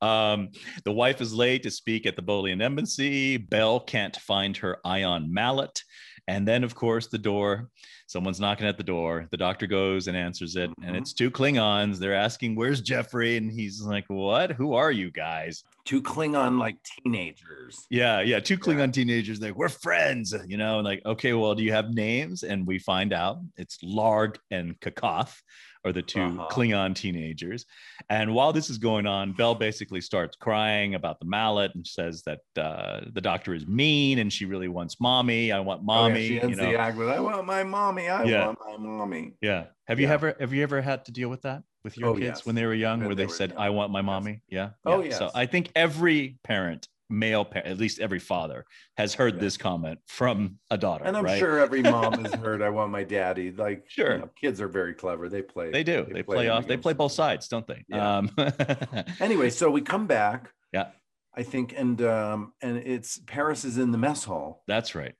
[0.00, 0.50] Um,
[0.84, 3.36] the wife is late to speak at the Bolian embassy.
[3.36, 5.82] Belle can't find her ion mallet.
[6.28, 7.68] And then, of course, the door.
[8.06, 9.26] Someone's knocking at the door.
[9.30, 10.70] The doctor goes and answers it.
[10.82, 10.98] And Mhm.
[11.00, 11.98] it's two Klingons.
[11.98, 13.36] They're asking, Where's Jeffrey?
[13.36, 14.52] And he's like, What?
[14.52, 15.64] Who are you guys?
[15.84, 17.86] Two Klingon like teenagers.
[17.90, 18.38] Yeah, yeah.
[18.40, 18.60] Two Yeah.
[18.60, 19.40] Klingon teenagers.
[19.40, 22.42] Like, we're friends, you know, and like, okay, well, do you have names?
[22.44, 25.40] And we find out it's Larg and Kakoth
[25.84, 26.48] are the 2 Uh-huh.
[26.50, 27.66] Klingon teenagers.
[28.08, 32.22] And while this is going on, Belle basically starts crying about the mallet and says
[32.22, 35.52] that uh, the doctor is mean and she really wants mommy.
[35.52, 36.26] I want Oh, yeah, mommy.
[36.28, 36.70] she you ends know?
[36.70, 38.08] the act with "I want my mommy.
[38.08, 38.46] I Yeah.
[38.46, 39.64] want my mommy." Yeah.
[39.88, 40.12] Have you Yeah.
[40.14, 42.46] ever have you ever had to deal with that with your Oh, kids yes.
[42.46, 43.58] when they were young, When where they they said, young.
[43.60, 44.40] "I want my mommy"?
[44.48, 44.70] Yeah.
[44.84, 45.18] Oh, Yeah.
[45.18, 45.30] So.
[45.34, 48.64] I think every parent, male parent, at least every father,
[48.96, 49.40] has heard Yeah.
[49.40, 51.04] this comment from a daughter.
[51.04, 51.38] And I'm right?
[51.38, 54.18] sure every mom has heard "I want my daddy." Like, you Sure.
[54.18, 55.28] know, kids are very clever.
[55.28, 55.70] They play.
[55.70, 56.06] they do.
[56.10, 56.66] They, play, them off.
[56.66, 57.84] They play both sides, don't they?
[57.88, 58.18] Yeah.
[58.18, 58.30] Um,
[59.20, 60.50] Anyway, so we come back.
[60.72, 60.88] Yeah.
[61.34, 65.14] I think, and um, and it's Paris is in the mess hall, that's right.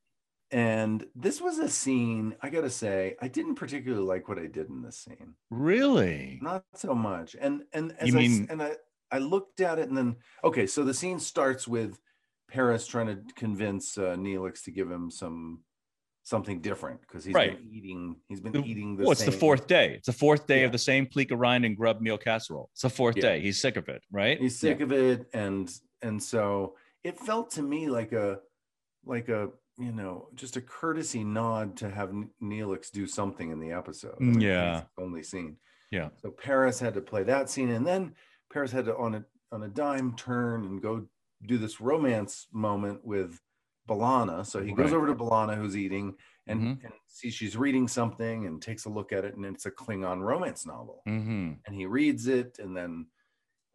[0.51, 2.35] and this was a scene.
[2.43, 5.35] I gotta say, I didn't particularly like what I did in this scene.
[5.51, 6.39] Really?
[6.43, 7.35] Not so much.
[7.41, 8.73] And and as You I mean- and I
[9.13, 12.01] I looked at it, and then okay, so the scene starts with
[12.51, 15.63] Paris trying to convince uh, Neelix to give him some
[16.25, 17.59] something different because he's Right.
[17.59, 18.17] been eating.
[18.29, 19.95] He's been The- eating the Well, it's the fourth day.
[19.97, 20.67] It's the fourth day Yeah.
[20.67, 22.71] of the same of rind and grub meal casserole.
[22.73, 23.23] It's the fourth Yeah.
[23.23, 23.41] day.
[23.41, 24.39] He's sick of it, right?
[24.41, 25.71] he's sick of it and
[26.01, 28.39] and so it felt to me like a
[29.05, 33.73] like a you know just a courtesy nod to have Neelix do something in the
[33.73, 34.85] episode I mean, Yeah.
[34.99, 35.57] only scene
[35.91, 36.11] Yeah.
[36.19, 38.15] so paris had to play that scene and then
[38.53, 41.07] paris had to on a on a dime turn and go
[41.47, 43.39] do this romance moment with
[43.89, 44.47] B'Elanna.
[44.47, 46.85] So he goes over to B'Elanna, who's eating, and, Mhm.
[46.85, 50.21] and sees she's reading something and takes a look at it, and it's a Klingon
[50.23, 53.07] romance novel hmm and he reads it and then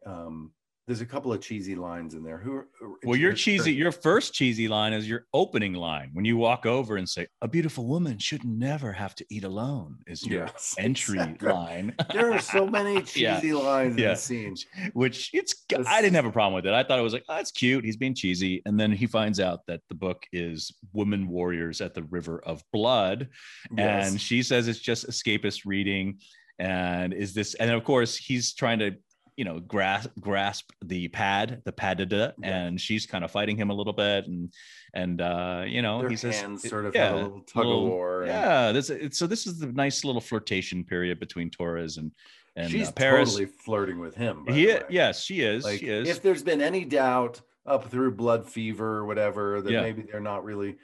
[0.06, 0.52] um
[0.88, 2.38] there's a couple of cheesy lines in there.
[2.38, 2.64] Who?
[3.04, 6.96] Well, your cheesy, your first cheesy line is your opening line when you walk over
[6.96, 11.18] and say, "A beautiful woman should never have to eat alone." Is your yes, entry
[11.18, 11.48] exactly.
[11.50, 11.94] line.
[12.14, 13.54] there are so many cheesy yeah.
[13.54, 14.04] lines yeah.
[14.04, 14.56] in the scene,
[14.94, 15.54] which it's.
[15.86, 16.72] I didn't have a problem with it.
[16.72, 19.40] I thought it was like, "Oh, that's cute." He's being cheesy, and then he finds
[19.40, 23.28] out that the book is women warriors at the river of blood,
[23.76, 24.10] yes.
[24.10, 26.18] and she says it's just escapist reading
[26.58, 28.90] and is this and of course he's trying to
[29.38, 32.32] you know grasp grasp the pad the padded yeah.
[32.42, 34.52] and she's kind of fighting him a little bit and
[34.94, 37.88] and uh you know Their he says sort of yeah, a little tug little, of
[37.88, 42.10] war yeah this so this is the nice little flirtation period between torres and
[42.56, 43.30] and she's uh, Paris.
[43.30, 46.84] totally flirting with him he, yes she is like, she is if there's been any
[46.84, 49.82] doubt up through blood fever or whatever that yeah.
[49.82, 50.76] maybe they're not really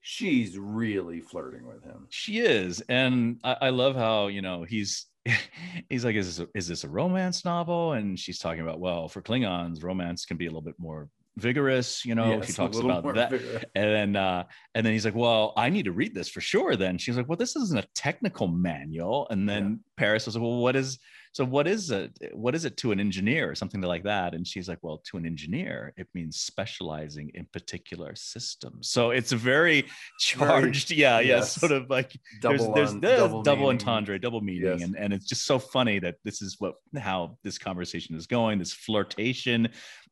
[0.00, 5.07] she's really flirting with him she is and I, I love how you know he's
[5.88, 7.92] he's like, is this, a, is this a romance novel?
[7.92, 12.04] And she's talking about, well, for Klingons, romance can be a little bit more vigorous,
[12.04, 12.30] you know.
[12.30, 13.30] Yes, she talks about that.
[13.30, 13.64] Vigorous.
[13.74, 16.76] And then uh, and then he's like, Well, I need to read this for sure.
[16.76, 19.26] Then she's like, Well, this isn't a technical manual.
[19.30, 19.76] And then yeah.
[19.96, 20.98] Paris was like, Well, what is
[21.32, 24.34] so what is it what is it to an engineer or something like that?
[24.34, 28.88] And she's like well to an engineer it means specializing in particular systems.
[28.88, 29.86] So it's a very
[30.20, 30.88] charged.
[30.88, 31.56] Very, yeah yes.
[31.56, 34.78] yeah sort of like double there's, there's, there's double, double entendre double meaning.
[34.78, 34.82] Yes.
[34.82, 38.58] and, and it's just so funny that this is what how this conversation is going
[38.58, 39.68] this flirtation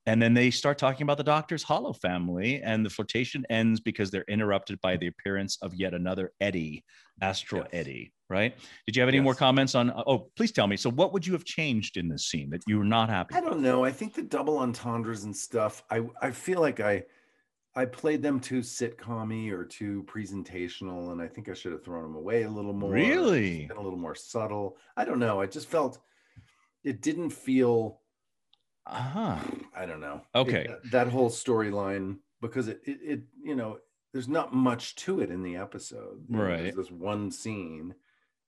[0.06, 4.10] and then they start talking about the doctor's holo family and the flirtation ends because
[4.10, 6.84] they're interrupted by the appearance of yet another eddy
[7.20, 7.70] astral yes.
[7.72, 8.56] eddie right?
[8.86, 9.24] Did you have any yes.
[9.24, 9.90] more comments on?
[9.90, 10.76] Uh, oh, please tell me.
[10.76, 13.34] So, what would you have changed in this scene that you were not happy?
[13.34, 13.84] I don't know.
[13.84, 15.84] I think the double entendres and stuff.
[15.90, 17.04] I I feel like I
[17.74, 22.02] I played them too sitcommy or too presentational, and I think I should have thrown
[22.02, 22.90] them away a little more.
[22.90, 24.76] Really, a little more subtle.
[24.96, 25.40] I don't know.
[25.40, 25.98] I just felt
[26.84, 28.00] it didn't feel.
[28.86, 29.38] Uh-huh.
[29.74, 30.22] I don't know.
[30.34, 30.66] Okay.
[30.68, 33.78] It, that whole storyline because it, it it you know
[34.12, 36.24] there's not much to it in the episode.
[36.28, 36.62] right.
[36.62, 37.94] There's this one scene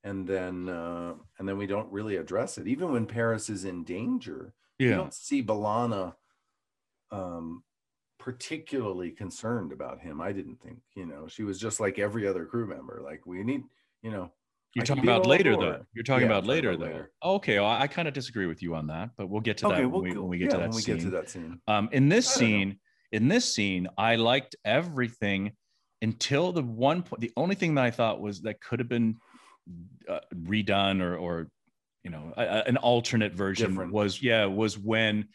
[0.05, 2.67] and then uh, and then we don't really address it.
[2.67, 4.89] Even when Paris is in danger, yeah.
[4.89, 6.15] you don't see B'Elanna
[7.11, 7.63] um,
[8.19, 10.21] particularly concerned about him.
[10.21, 13.01] I didn't think, you know, she was just like every other crew member.
[13.05, 13.65] Like we need,
[14.03, 14.33] you know.
[14.75, 15.85] You're talking about later, though.
[15.95, 16.93] You're talking yeah, about later, about though.
[16.93, 17.11] Later.
[17.25, 19.83] Okay, well, I kind of disagree with you on that, but we'll get to okay,
[19.83, 20.97] that we'll, when, we, when, we, get yeah, to that when we scene.
[20.97, 21.61] get to that scene.
[21.67, 22.75] Um, in this scene, know.
[23.13, 25.53] in this scene, I liked everything
[26.03, 27.21] until the one point.
[27.21, 29.17] The only thing that I thought was that could have been
[30.09, 31.51] uh, redone or or
[32.05, 33.93] you know a, an alternate version Different.
[33.93, 35.29] was yeah was when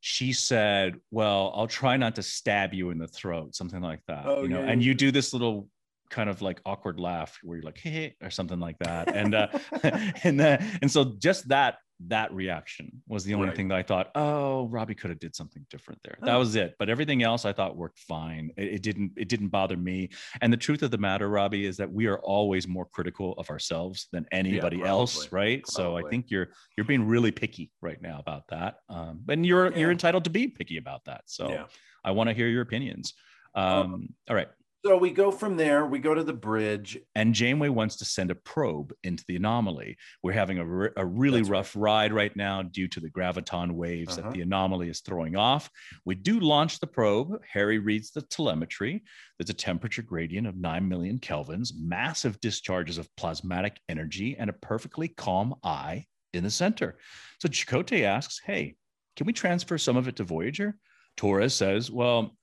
[0.00, 4.26] she said well i'll try not to stab you in the throat something like that
[4.26, 5.68] oh, you know yeah, and you do this little
[6.10, 9.46] kind of like awkward laugh where you're like hey or something like that and uh
[10.24, 11.76] and uh, and so just that
[12.08, 13.56] that reaction was the only right.
[13.56, 16.16] thing that I thought, oh, Robbie could have did something different there.
[16.22, 16.38] That oh.
[16.38, 16.74] was it.
[16.78, 18.50] But everything else I thought worked fine.
[18.56, 20.08] It, it, didn't it didn't bother me.
[20.40, 23.50] And the truth of the matter, Robbie, is that we are always more critical of
[23.50, 25.62] ourselves than anybody yeah, else, right?
[25.62, 26.00] Probably.
[26.00, 28.76] So I think you're you're being really picky right now about that.
[28.88, 29.78] Um, and you're yeah.
[29.78, 31.22] you're entitled to be picky about that.
[31.26, 31.64] So yeah.
[32.04, 33.14] I want to hear your opinions.
[33.54, 34.48] Um, all right.
[34.82, 36.98] So we go from there, we go to the bridge.
[37.14, 39.98] And Janeway wants to send a probe into the anomaly.
[40.22, 42.04] We're having a, re- a really That's rough right.
[42.04, 44.28] ride right now due to the graviton waves uh-huh.
[44.28, 45.68] that the anomaly is throwing off.
[46.06, 47.42] We do launch the probe.
[47.52, 49.02] Harry reads the telemetry.
[49.38, 54.54] There's a temperature gradient of 9 million kelvins, massive discharges of plasmatic energy, and a
[54.54, 56.96] perfectly calm eye in the center.
[57.38, 58.76] So Chakotay asks, Hey,
[59.14, 60.74] can we transfer some of it to Voyager?
[61.18, 62.34] Torres says, Well,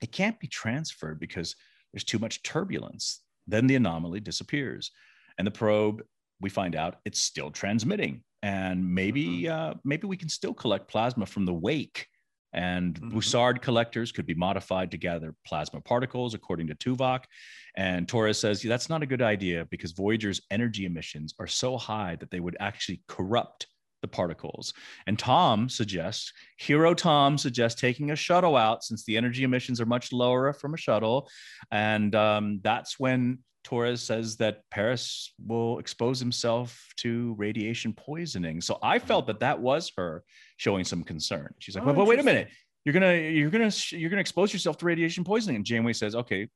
[0.00, 1.56] it can't be transferred because
[1.92, 3.20] there's too much turbulence.
[3.46, 4.90] Then the anomaly disappears.
[5.38, 6.02] And the probe,
[6.40, 8.22] we find out it's still transmitting.
[8.42, 9.52] And maybe mm-hmm.
[9.52, 12.06] uh, maybe we can still collect plasma from the wake.
[12.52, 13.16] And mm-hmm.
[13.16, 17.24] Bussard collectors could be modified to gather plasma particles, according to Tuvok.
[17.76, 21.78] And Torres says yeah, that's not a good idea because Voyager's energy emissions are so
[21.78, 23.68] high that they would actually corrupt
[24.02, 24.74] the particles.
[25.06, 29.86] And Tom suggests, Hero Tom suggests taking a shuttle out since the energy emissions are
[29.86, 31.30] much lower from a shuttle.
[31.70, 38.60] And um, that's when Torres says that Paris will expose himself to radiation poisoning.
[38.60, 40.24] So I felt that that was her
[40.56, 41.54] showing some concern.
[41.58, 42.48] She's like, oh, but wait a minute.
[42.84, 45.56] You're gonna you're gonna you're gonna expose yourself to radiation poisoning.
[45.56, 46.48] And Janeway says, okay,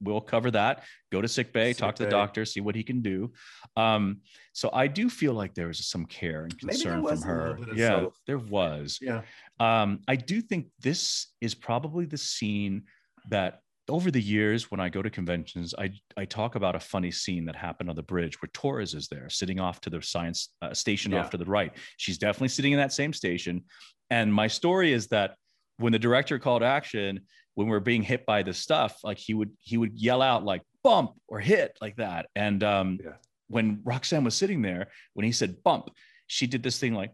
[0.00, 0.84] we'll cover that.
[1.10, 3.32] Go to sick bay, sick talk to the doctor, see what he can do.
[3.76, 4.20] Um,
[4.52, 7.58] so I do feel like there was some care and concern from her.
[7.74, 8.18] Yeah, self.
[8.26, 8.98] there was.
[9.00, 9.22] Yeah.
[9.60, 12.84] Um, I do think this is probably the scene
[13.30, 17.12] that over the years, when I go to conventions, I I talk about a funny
[17.12, 20.48] scene that happened on the bridge where Torres is there, sitting off to the science
[20.60, 21.20] uh, station Yeah.
[21.20, 21.72] off to the right.
[21.96, 23.64] She's definitely sitting in that same station.
[24.10, 25.36] And my story is that
[25.78, 27.20] when the director called action,
[27.56, 30.62] when we're being hit by this stuff, like he would he would yell out like
[30.84, 32.26] bump or hit like that.
[32.36, 33.14] And um, Yeah.
[33.48, 35.90] when Roxann was sitting there, when he said bump,
[36.28, 37.12] she did this thing like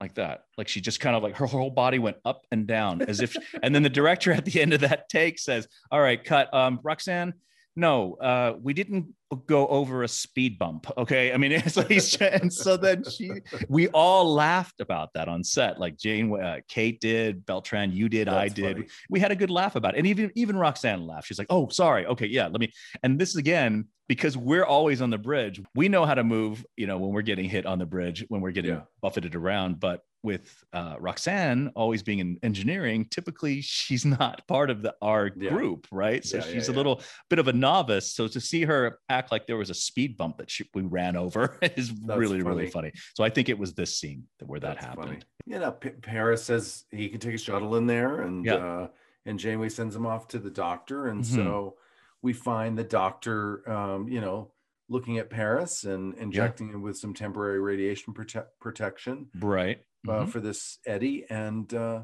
[0.00, 0.42] like that.
[0.58, 3.34] Like she just kind of like her whole body went up and down as if,
[3.62, 6.52] and then the director at the end of that take says, All right, cut.
[6.54, 7.32] Um, Roxann,
[7.76, 9.14] no, uh, we didn't
[9.46, 10.86] go over a speed bump.
[10.96, 11.32] Okay.
[11.32, 11.90] I mean, it's like,
[12.32, 13.30] and so then she,
[13.68, 15.78] we all laughed about that on set.
[15.78, 18.76] Like Jane, uh, Kate did, Beltran, you did, I did.
[18.76, 18.88] funny.
[19.10, 19.98] We had a good laugh about it.
[19.98, 21.26] And even, even Roxann laughed.
[21.26, 22.06] She's like, Oh, sorry.
[22.06, 22.26] Okay.
[22.26, 22.46] Yeah.
[22.46, 26.24] Let me, and this again, because we're always on the bridge, we know how to
[26.24, 28.82] move, you know, when we're getting hit on the bridge, when we're getting Yeah.
[29.02, 29.80] buffeted around.
[29.80, 35.30] But with uh, Roxann always being in engineering, typically she's not part of the our
[35.36, 35.50] Yeah.
[35.50, 36.22] group, right?
[36.24, 36.76] So Yeah, yeah, she's a yeah.
[36.76, 38.12] little bit of a novice.
[38.12, 41.16] So to see her act like there was a speed bump that she, we ran
[41.16, 42.90] over is That's really, really funny.
[42.90, 42.92] funny.
[43.14, 45.06] So I think it was this scene that where that happened.
[45.06, 45.18] funny.
[45.46, 48.54] You know, P- Paris says he can take a shuttle in there, and Yeah.
[48.56, 48.88] uh,
[49.24, 51.34] and Janeway sends him off to the doctor, and Mhm.
[51.36, 51.76] so
[52.22, 54.50] we find the doctor, um, you know,
[54.88, 59.80] looking at Paris and injecting him with some temporary radiation prote- protection Right.
[60.08, 60.28] Uh, Mhm.
[60.28, 62.02] for this eddy, and uh,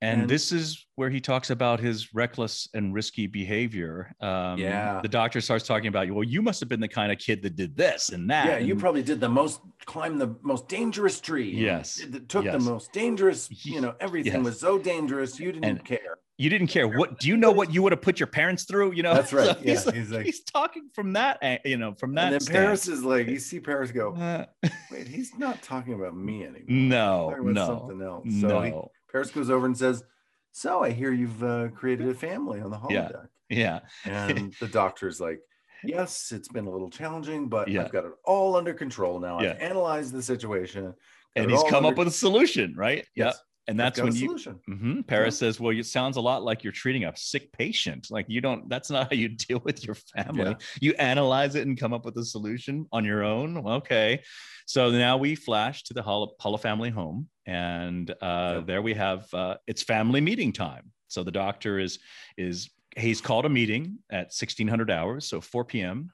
[0.00, 4.14] And, And- this is where he talks about his reckless and risky behavior.
[4.20, 5.00] Um, Yeah.
[5.02, 6.14] The doctor starts talking about, you.
[6.14, 8.46] well, you must have been the kind of kid that did this and that.
[8.46, 11.50] yeah, you and- probably did the most, climbed the most dangerous tree.
[11.50, 13.48] Yes, took the most dangerous.
[13.66, 14.44] You know, everything Yes.
[14.44, 16.18] was so dangerous, you didn't And- care.
[16.38, 16.88] You didn't care.
[16.88, 18.92] What do you know what you would have put your parents through?
[18.92, 19.48] You know, That's right.
[19.48, 22.32] So he's, Yeah, like, he's like- he's talking from that, you know, from that.
[22.32, 22.52] And then.
[22.54, 24.46] Paris is like, you see Paris go, Uh,
[24.90, 26.64] wait, he's not talking about me anymore.
[26.68, 28.26] no, no, something else.
[28.40, 28.72] So he.
[29.12, 30.04] Paris goes over and says,
[30.52, 33.08] "So I hear you've uh, created a family on the Yeah.
[33.08, 35.40] holodeck." Yeah, And the doctor's like,
[35.82, 37.84] "Yes, it's been a little challenging, but Yeah.
[37.84, 39.40] I've got it all under control now.
[39.40, 39.52] Yeah.
[39.52, 40.92] I've analyzed the situation,
[41.36, 43.06] and he's come up with a solution, right?
[43.14, 44.34] Yeah, Yes, and that's when you.
[44.68, 45.06] Mhm.
[45.06, 48.10] Paris says, "Well, it sounds a lot like you're treating a sick patient.
[48.10, 48.68] Like you don't.
[48.68, 50.44] That's not how you deal with your family.
[50.50, 50.54] Yeah.
[50.80, 53.58] You analyze it and come up with a solution on your own.
[53.58, 54.22] Okay.
[54.66, 58.66] So now we flash to the Holo, holo family home, and uh, Yep.
[58.66, 60.90] there we have uh, it's family meeting time.
[61.08, 61.98] So the doctor is
[62.36, 66.10] is he's called a meeting at 1600 hours, so 4 p.m.,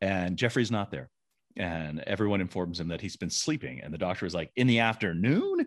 [0.00, 1.10] and Jeffrey's not there.
[1.56, 3.80] And everyone informs him that he's been sleeping.
[3.80, 5.64] And the doctor is like, in the afternoon?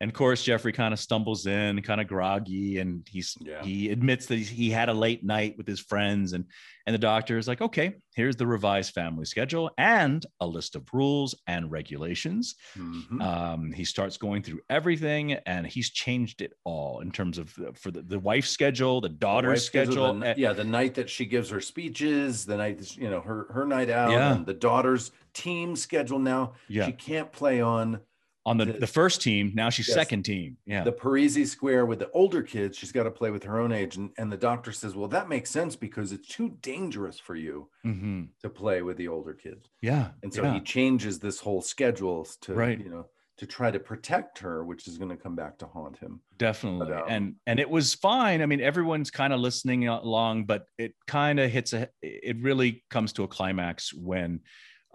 [0.00, 3.62] And of course, Jeffrey kind of stumbles in, kind of groggy, and he's Yeah.
[3.62, 6.32] he admits that he had a late night with his friends.
[6.34, 6.44] And
[6.86, 10.86] and the doctor is like, okay, here's the revised family schedule and a list of
[10.92, 12.54] rules and regulations.
[12.78, 13.20] Mhm.
[13.22, 17.72] Um, he starts going through everything, and he's changed it all in terms of the,
[17.72, 20.20] for the, the wife's schedule, the The daughter's wife schedule, schedule.
[20.20, 23.46] the eh, yeah, the night that she gives her speeches, the night you know her
[23.50, 24.34] her night out, Yeah.
[24.36, 26.18] and the daughter's team schedule.
[26.18, 26.86] Now yeah.
[26.86, 28.00] she can't play on
[28.46, 29.94] On the, the- the first team, now she's Yes.
[29.96, 30.56] second team.
[30.66, 30.84] Yeah.
[30.84, 32.78] the Parrises Square with the older kids.
[32.78, 35.28] She's got to play with her own age, and, and the doctor says, "Well, that
[35.28, 38.28] makes sense because it's too dangerous for you Mhm.
[38.42, 40.12] to play with the older kids." Yeah.
[40.22, 40.54] And so yeah.
[40.54, 42.78] he changes this whole schedule to Right.
[42.78, 43.06] you know
[43.38, 46.22] to try to protect her, which is going to come back to haunt him.
[46.38, 50.66] definitely um, and and it was fine i mean everyone's kind of listening along but
[50.78, 54.40] it kind of hits a it really comes to a climax when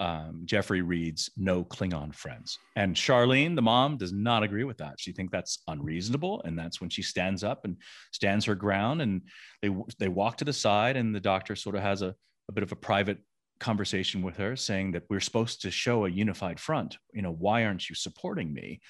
[0.01, 2.57] um, jeffrey reads no klingon friends.
[2.75, 4.95] And charlene the mom does not agree with that.
[4.97, 7.77] She thinks that's unreasonable and that's when she stands up and
[8.11, 9.21] stands her ground and
[9.61, 12.15] they they walk to the side and the doctor sort of has a,
[12.49, 13.19] a bit of a private
[13.59, 16.97] conversation with her saying that we're supposed to show a unified front.
[17.13, 18.81] You know why aren't you supporting me?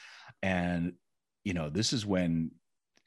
[0.42, 0.94] And
[1.44, 2.52] you know, this is when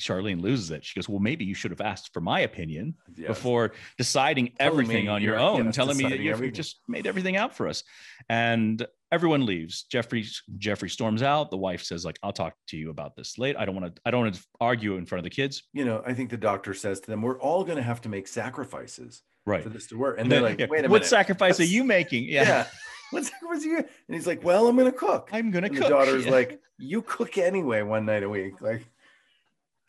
[0.00, 0.84] Charlene loses it.
[0.84, 3.28] She goes, Well, maybe you should have asked for my opinion Yes.
[3.28, 7.36] before deciding Telling everything on your own, yes, telling me that you've just made everything
[7.36, 7.84] out for us.
[8.28, 9.84] And everyone leaves.
[9.84, 10.24] Jeffrey
[10.58, 11.50] Jeffrey storms out.
[11.50, 13.56] The wife says, like, I'll talk to you about this late.
[13.56, 15.62] I don't want to, I don't want to argue in front of the kids.
[15.72, 18.08] you know, I think the doctor says to them, "We're all going to have to
[18.08, 19.62] make sacrifices Right.
[19.62, 20.90] for this to work." And And they're then, like, yeah, "Wait a minute.
[20.90, 22.24] what sacrifice are you making?
[22.24, 22.42] Yeah.
[22.42, 22.66] Yeah.
[23.10, 25.76] what sacrifice are you?" And he's like, "Well, I'm going to cook." I'm gonna and
[25.76, 25.84] cook.
[25.84, 26.32] the daughter's Yeah.
[26.32, 28.84] like, "You cook anyway, one night a week." Like,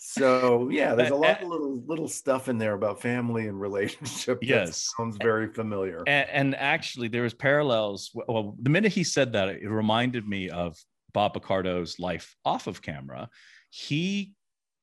[0.07, 4.39] so yeah, there's a lot of little little stuff in there about family and relationship.
[4.41, 4.91] that Yes.
[4.95, 6.03] sounds very familiar.
[6.05, 10.49] and, and actually there was parallels well the minute he said that it reminded me
[10.49, 10.77] of
[11.13, 13.29] bob picardo's life off of camera
[13.69, 14.33] he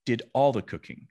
[0.06, 1.06] did all the cooking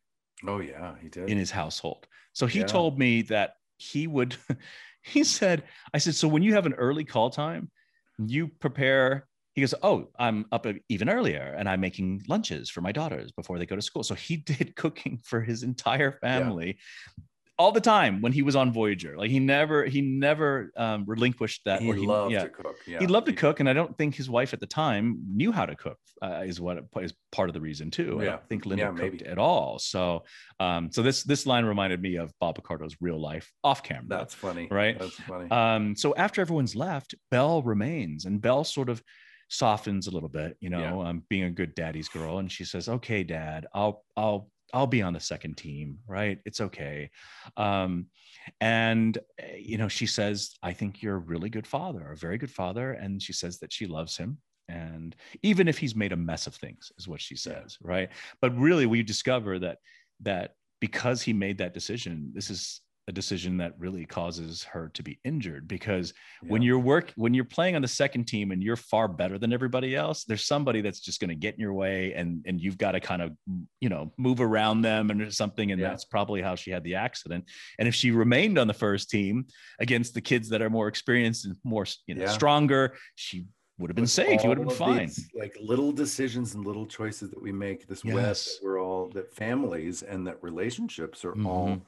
[0.47, 1.29] oh yeah, he did.
[1.29, 2.65] in his household so he Yeah.
[2.65, 4.35] told me that he would
[5.03, 7.71] he said i said so when you have an early call time
[8.17, 12.91] you prepare he goes oh i'm up even earlier and i'm making lunches for my
[12.91, 16.77] daughters before they go to school so he did cooking for his entire family
[17.61, 19.15] all the time when he was on Voyager.
[19.15, 21.79] Like he never he never um, relinquished that.
[21.81, 22.43] He or loved yeah.
[22.43, 22.75] to cook.
[22.87, 22.97] Yeah.
[22.99, 25.67] He loved to cook, and I don't think his wife at the time knew how
[25.67, 25.99] to cook.
[26.23, 28.17] Uh, is what is part of the reason too.
[28.19, 28.29] I Yeah.
[28.31, 29.25] don't think Linda Yeah, cooked maybe.
[29.25, 29.77] at all.
[29.77, 30.23] So,
[30.59, 34.05] um, so this this line reminded me of Bob Picardo's real life off camera.
[34.07, 34.67] That's funny.
[34.71, 34.97] Right?
[34.97, 35.51] That's funny.
[35.51, 39.03] Um, so after everyone's left, Belle remains, and Belle sort of
[39.51, 41.07] softens a little bit, you know, Yeah.
[41.07, 45.01] um, being a good daddy's girl, and she says, "Okay, Dad, I'll I'll I'll be
[45.01, 46.39] on the second team, right?
[46.45, 47.11] It's okay."
[47.57, 48.07] Um,
[48.61, 52.37] and uh, you know, she says, "I think you're a really good father, a very
[52.37, 54.39] good father," and she says that she loves him.
[54.69, 57.63] And even if he's made a mess of things, is what she Yeah.
[57.63, 58.09] says, right?
[58.41, 59.79] But really, we discover that
[60.21, 65.01] that because he made that decision, this is a decision that really causes her to
[65.01, 66.13] be injured because
[66.47, 69.51] when you're work when you're playing on the second team and you're far better than
[69.51, 72.77] everybody else there's somebody that's just going to get in your way and and you've
[72.77, 73.31] got to kind of
[73.79, 75.89] you know move around them and something and Yeah.
[75.89, 77.49] that's probably how she had the accident
[77.79, 79.45] and if she remained on the first team
[79.79, 82.29] against the kids that are more experienced and more you know Yeah.
[82.29, 83.45] stronger she
[83.79, 86.63] would have been With safe she would have been fine these, like little decisions and
[86.63, 88.45] little choices that we make, this web Yes.
[88.45, 91.81] that we're all that families and that relationships are all Mhm.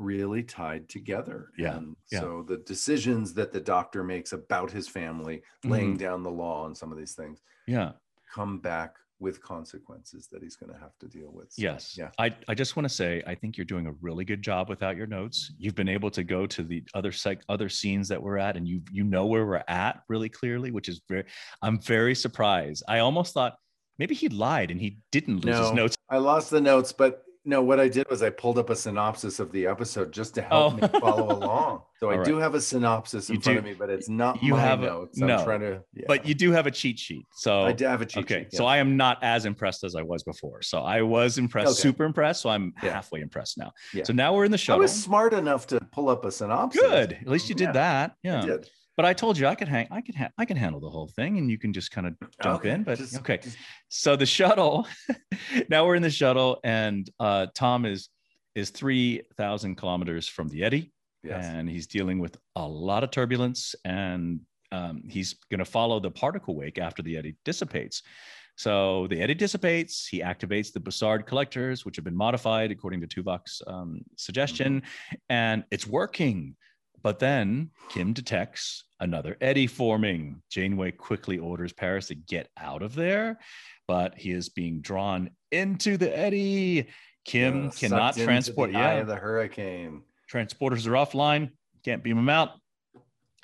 [0.00, 1.50] Really tied together.
[1.58, 2.20] Yeah, And yeah.
[2.20, 5.98] so the decisions that the doctor makes about his family, laying Mhm.
[5.98, 7.92] down the law on some of these things, yeah
[8.32, 11.52] come back with consequences that he's going to have to deal with.
[11.52, 11.96] So, Yes.
[11.98, 12.10] Yeah.
[12.18, 14.96] I, I just want to say I think you're doing a really good job without
[14.96, 15.52] your notes.
[15.58, 18.66] You've been able to go to the other sec other scenes that we're at and
[18.68, 21.24] you you know where we're at really clearly, which is very
[21.60, 22.82] I'm very surprised.
[22.88, 23.56] I almost thought
[23.98, 25.96] maybe he lied and he didn't lose his notes.
[26.08, 29.40] I lost the notes, but no, what I did was I pulled up a synopsis
[29.40, 30.76] of the episode just to help Oh.
[30.76, 31.82] me follow along.
[31.98, 34.08] So I All do have a synopsis in You front do- of me, but it's
[34.08, 35.18] not you my have a- notes.
[35.18, 35.36] no.
[35.36, 36.04] I'm trying to, yeah.
[36.06, 37.26] But you do have a cheat sheet.
[37.32, 38.34] So I do have a cheat sheet.
[38.36, 38.44] okay.
[38.44, 38.54] sheet.
[38.54, 40.62] So I am not as impressed as I was before.
[40.62, 41.80] So I was impressed, Okay.
[41.88, 42.42] super impressed.
[42.42, 42.92] So I'm Yeah.
[42.92, 43.72] halfway impressed now.
[43.94, 44.04] Yeah.
[44.04, 44.74] So now we're in the show.
[44.74, 46.80] I was smart enough to pull up a synopsis.
[46.80, 47.12] Good.
[47.20, 48.10] At least you did Yeah, that.
[48.10, 48.40] I Yeah.
[48.42, 48.70] did.
[49.00, 49.88] But I told you I could hang.
[49.90, 50.14] I can.
[50.14, 52.70] Ha- I can handle the whole thing, and you can just kind of jump Okay,
[52.72, 52.82] in.
[52.82, 53.38] But just- okay.
[53.38, 53.56] just-
[53.88, 54.86] So the shuttle.
[55.70, 58.10] now we're in the shuttle, and uh, Tom is
[58.54, 60.92] is three thousand kilometers from the Eddy,
[61.22, 61.42] yes.
[61.46, 64.40] and he's dealing with a lot of turbulence, and
[64.70, 68.02] um, he's going to follow the particle wake after the Eddy dissipates.
[68.56, 70.06] So the Eddy dissipates.
[70.08, 74.82] He activates the Bussard collectors, which have been modified according to Tuvok's um, suggestion,
[75.30, 76.54] and it's working.
[77.02, 80.42] But then Kim detects another eddy forming.
[80.50, 83.38] Janeway quickly orders Paris to get out of there,
[83.88, 86.88] but he is being drawn into the eddy.
[87.24, 88.72] Kim Yeah, cannot transport.
[88.72, 90.02] Yeah, the hurricane.
[90.30, 91.50] transporters are offline.
[91.84, 92.50] Can't beam them out.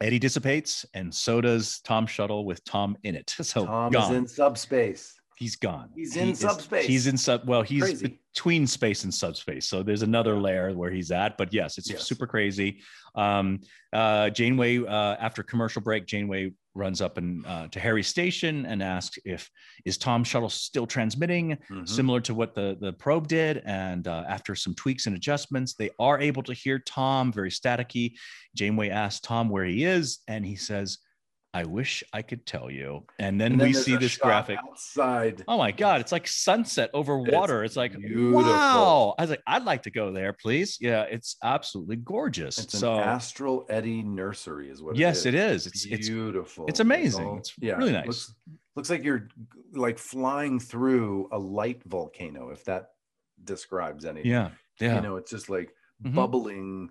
[0.01, 3.35] Eddy dissipates, and so does Tom Shuttle with Tom in it.
[3.43, 4.11] So Tom gone.
[4.13, 5.15] is in subspace.
[5.37, 5.91] He's gone.
[5.95, 6.87] He's He in is- subspace.
[6.87, 7.47] He's in sub.
[7.47, 8.19] Well, he's Crazy.
[8.35, 9.69] between space and subspace.
[9.69, 10.41] So there's another Yeah.
[10.41, 11.37] layer where he's at.
[11.39, 12.03] But yes, it's Yes.
[12.07, 12.81] super crazy.
[13.15, 13.61] Um,
[13.93, 18.83] uh, Janeway, uh, after commercial break, Janeway runs up and uh, to Harry's station and
[18.83, 19.51] asks if
[19.87, 21.89] is Tom Shuttle still transmitting, Mhm.
[21.89, 23.63] similar to what the the probe did.
[23.65, 28.13] And uh, after some tweaks and adjustments, they are able to hear Tom very staticky.
[28.55, 30.99] Janeway asks Tom where he is, and he says,
[31.61, 34.59] "I wish I could tell you." And then, And then we see this graphic.
[34.59, 35.45] outside.
[35.49, 37.65] Oh my God, it's like sunset over water.
[37.65, 38.43] It's, like, beautiful.
[38.43, 39.15] wow.
[39.19, 40.79] I was like, I'd like to go there, please.
[40.81, 42.59] Yeah, it's absolutely gorgeous.
[42.59, 44.97] It's so, an astral eddy nursery, is what.
[44.97, 45.67] yes, it it is.
[45.67, 45.73] is.
[45.73, 46.67] It's, it's, beautiful.
[46.69, 47.27] it's amazing.
[47.27, 48.07] all- It's really nice.
[48.07, 48.35] Looks,
[48.77, 49.29] looks like you're
[49.73, 52.91] like flying through a light volcano, if that
[53.45, 54.31] describes anything.
[54.31, 54.51] yeah,
[54.81, 54.97] yeah.
[54.97, 55.71] You know, it's just like
[56.05, 56.15] Mhm.
[56.15, 56.91] bubbling.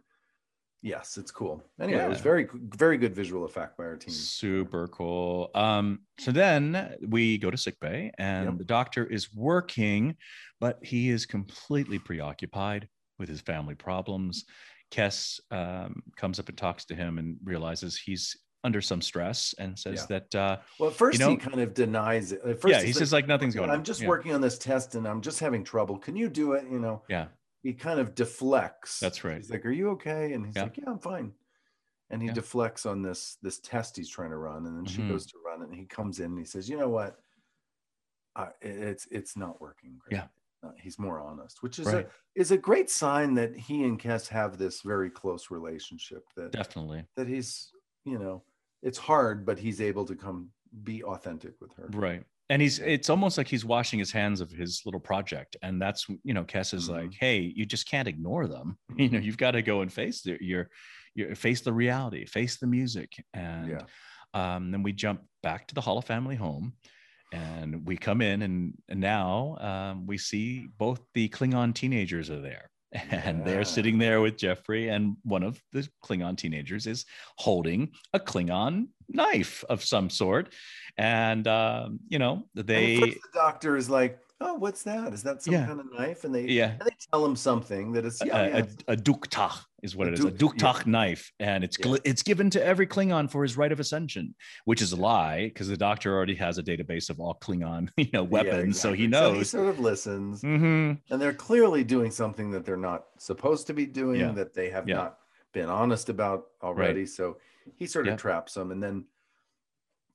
[0.85, 1.63] Yes, it's cool.
[1.81, 4.13] Anyway, it was very, very good visual effect by our team.
[4.13, 5.49] Super cool.
[5.55, 8.57] Um, so then we go to sick bay and Yep.
[8.59, 10.15] the doctor is working,
[10.61, 14.45] but he is completely preoccupied with his family problems.
[14.91, 19.77] Kes um, comes up and talks to him and realizes he's under some stress and
[19.79, 20.19] says Yeah.
[20.19, 22.41] that uh, Well, at first know- he kind of denies it.
[22.45, 23.75] At first yeah, he like, says like nothing's going on.
[23.75, 24.07] I'm just Yeah.
[24.07, 25.97] working on this test and I'm just having trouble.
[25.97, 26.65] Can you do it?
[26.69, 27.29] You know, Yeah,
[27.65, 28.99] he kind of deflects.
[28.99, 29.37] That's right.
[29.37, 30.63] He's like, "Are you okay?" And he's Yeah.
[30.63, 31.33] like, "Yeah, I'm fine."
[32.09, 32.33] And he Yeah.
[32.35, 35.09] deflects on this this test he's trying to run, and then she Mhm.
[35.09, 37.19] goes to run it, and he comes in and he says, "You know what?
[38.61, 40.17] It's it's not working." Great.
[40.17, 40.27] Yeah.
[40.63, 42.05] Uh, he's more honest, which is Right.
[42.07, 46.23] a is a great sign that he and Kes have this very close relationship.
[46.35, 47.05] That definitely.
[47.15, 47.71] that he's
[48.03, 48.43] you know
[48.81, 50.51] it's hard, but he's able to come
[50.83, 51.89] be authentic with her.
[51.93, 52.25] Right.
[52.49, 55.55] And he's it's almost like he's washing his hands of his little project.
[55.63, 57.17] And that's you know, Kes is like, Mhm.
[57.19, 58.77] hey, you just can't ignore them.
[58.97, 60.69] You know, you've got to go and face the, your
[61.15, 63.13] your face the reality, face the music.
[63.33, 64.55] And Yeah.
[64.55, 66.73] um, then we jump back to the Holo Family home
[67.33, 72.41] and we come in and, and now um, we see both the Klingon teenagers are
[72.41, 72.69] there.
[73.11, 73.43] And Yeah.
[73.45, 77.05] they're sitting there with Jeffrey, and one of the Klingon teenagers is
[77.37, 80.53] holding a Klingon knife of some sort,
[80.97, 85.13] and um, you know they the doctor is like, "Oh, what's that?
[85.13, 85.65] Is that some Yeah.
[85.65, 88.49] kind of knife?" And they yeah and they tell him something that is yeah, a,
[88.49, 91.31] yeah, a, a d'k tahg is what A it is a duk- d'k tahg knife
[91.39, 91.95] and it's Yeah.
[92.03, 94.33] it's given to every klingon for his rite of ascension
[94.65, 98.09] which is a lie because the doctor already has a database of all klingon you
[98.11, 99.31] know yeah, weapons so he exactly.
[99.33, 100.99] knows he sort of listens, Mhm.
[101.09, 104.31] and they're clearly doing something that they're not supposed to be doing Yeah.
[104.31, 104.95] that they have Yeah.
[104.95, 105.19] not
[105.53, 107.05] been honest about already.
[107.05, 107.37] So
[107.77, 108.17] he sort of Yeah.
[108.17, 109.05] traps them, and then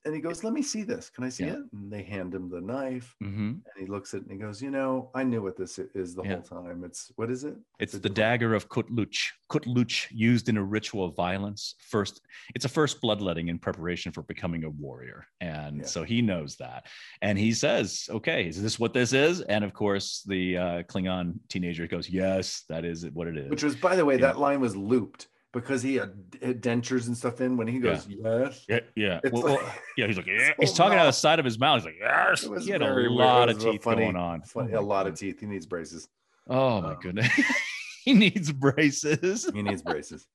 [0.05, 1.11] and he goes, "Let me see this.
[1.11, 1.55] Can I see Yeah.
[1.55, 3.63] it?" And they hand him the knife, Mhm.
[3.63, 6.15] and he looks at it and he goes, "You know, I knew what this is
[6.15, 6.35] the Yeah.
[6.35, 6.85] whole time.
[6.85, 7.57] It's what is it?
[7.79, 12.21] it's a the device." dagger of kut'luch kut'luch used in a ritual of violence first
[12.55, 15.85] it's a first bloodletting in preparation for becoming a warrior and Yeah.
[15.85, 16.87] so he knows that
[17.23, 21.39] and he says okay is this what this is and of course the uh, klingon
[21.49, 24.61] teenager goes yes that is what it is Which was, by the way, that line
[24.61, 27.57] was looped because he had, had dentures and stuff in.
[27.57, 29.21] When he goes, "Yes," Yeah, yeah.
[29.33, 30.49] Well, like- well, yeah, he's like, yeah.
[30.49, 31.79] so He's talking out of the side of his mouth.
[31.81, 32.45] He's like, yes.
[32.45, 34.43] It was He had a lot of teeth funny- going on.
[34.43, 35.41] funny- Oh a lot of teeth.
[35.41, 36.09] He needs braces.
[36.49, 37.29] Oh my Um, goodness.
[38.05, 39.49] he needs braces.
[39.53, 40.27] He needs braces.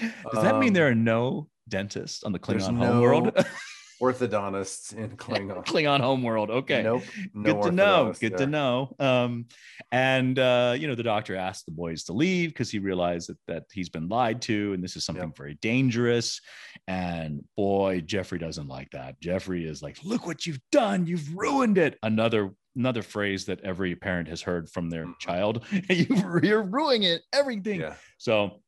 [0.00, 3.32] Does that mean Um, there are no dentists on the Klingon no homeworld?
[4.00, 5.64] Orthodontists in Klingon.
[5.66, 6.50] Klingon homeworld.
[6.50, 6.82] Okay.
[6.82, 7.02] Nope.
[7.34, 8.12] No Good to know.
[8.18, 8.94] Good to know.
[8.98, 9.46] Um,
[9.92, 13.38] and uh, you know, the doctor asked the boys to leave because he realized that
[13.46, 16.40] that he's been lied to, and this is something very dangerous.
[16.86, 19.20] And boy, Jeffrey doesn't like that.
[19.20, 21.06] Jeffrey is like, "Look what you've done!
[21.06, 25.18] You've ruined it." Another another phrase that every parent has heard from their Mhm.
[25.18, 27.94] child: "You've- "You're ruining it, everything." Yeah.
[28.18, 28.60] So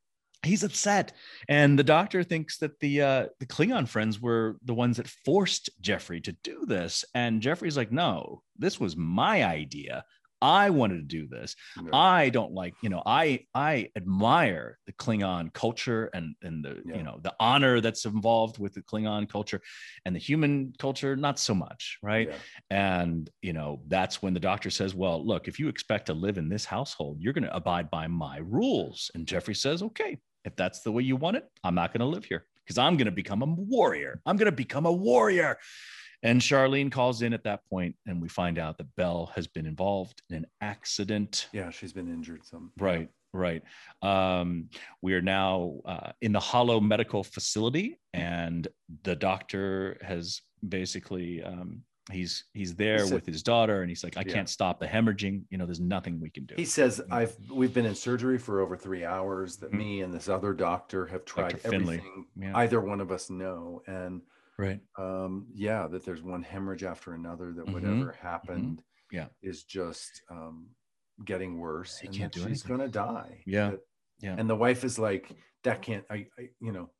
[0.42, 1.12] he's upset,
[1.48, 5.70] and the doctor thinks that the uh, the Klingon friends were the ones that forced
[5.80, 10.04] Jeffrey to do this, and Jeffrey's like, "No, this was my idea.
[10.42, 11.54] I wanted to do this.
[11.76, 11.90] Yeah.
[11.92, 16.96] I don't like, you know, I I admire the Klingon culture and and the Yeah.
[16.96, 19.60] you know the honor that's involved with the Klingon culture,
[20.06, 22.28] and the human culture not so much, right?
[22.30, 22.36] Yeah.
[22.70, 26.38] And, you know, that's when the doctor says, Well, look, if you expect to live
[26.38, 29.10] in this household, you're going to abide by my rules.
[29.14, 32.06] And Jeffrey says, Okay, if that's the way you want it, I'm not going to
[32.06, 34.20] live here because I'm going to become a warrior.
[34.26, 35.58] I'm going to become a warrior.
[36.22, 39.66] And Charlene calls in at that point, and we find out that Belle has been
[39.66, 41.48] involved in an accident.
[41.52, 41.70] Yeah.
[41.70, 42.72] She's been injured some.
[42.78, 43.62] Right, right.
[44.02, 44.68] Um,
[45.00, 48.68] we are now uh, in the Holo Medical Facility, and
[49.02, 54.22] the doctor has basically um, he's he's there with his daughter, and he's like, I
[54.26, 54.32] Yeah.
[54.32, 55.44] can't stop the hemorrhaging.
[55.50, 56.54] You know, there's nothing we can do.
[56.56, 59.56] He says, "I've we've been in surgery for over three hours.
[59.58, 59.78] That Mhm.
[59.78, 61.74] me and this other doctor have tried Dr.
[61.74, 62.56] Everything Yeah.
[62.56, 64.22] either one of us know, and
[64.58, 64.80] right.
[64.96, 67.52] um, yeah, that there's one hemorrhage after another.
[67.52, 67.72] That Mhm.
[67.74, 69.28] whatever happened, Yeah.
[69.42, 70.68] is just um,
[71.24, 72.76] getting worse, He and can't do she's anything.
[72.76, 73.42] gonna die.
[73.46, 73.70] Yeah.
[73.70, 73.80] That-
[74.22, 74.36] Yeah.
[74.38, 76.04] And the wife is like, "That can't.
[76.10, 76.90] I, I you know,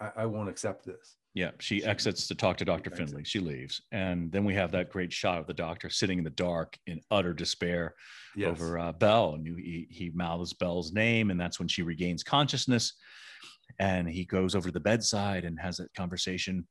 [0.00, 2.90] I, I, won't accept this." Yeah, she She- exits to talk to Dr.
[2.90, 3.22] Finley.
[3.24, 3.80] She leaves.
[3.92, 7.00] And then we have that great shot of the doctor sitting in the dark in
[7.10, 7.94] utter despair
[8.36, 8.50] Yes.
[8.50, 9.34] over uh, Belle.
[9.34, 12.94] And he, he mouths Belle's name, and that's when she regains consciousness.
[13.78, 16.66] And he goes over to the bedside and has that conversation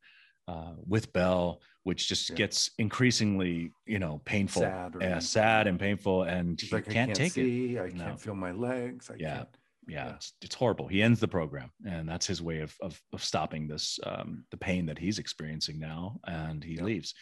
[0.49, 2.35] uh, with Bell, which just Yeah.
[2.37, 6.95] gets increasingly, you know, painful, sad, yeah, sad and painful, and She's he like, can't,
[7.09, 7.33] can't take it.
[7.45, 7.79] see.
[7.79, 8.05] I No.
[8.05, 9.09] can't feel my legs.
[9.09, 9.35] I Yeah.
[9.37, 9.57] can't.
[9.87, 10.15] Yeah.
[10.15, 10.87] It's, it's horrible.
[10.87, 14.57] He ends the program, and that's his way of of, of stopping this um, the
[14.57, 16.83] pain that he's experiencing now, and he Yeah.
[16.83, 17.13] leaves.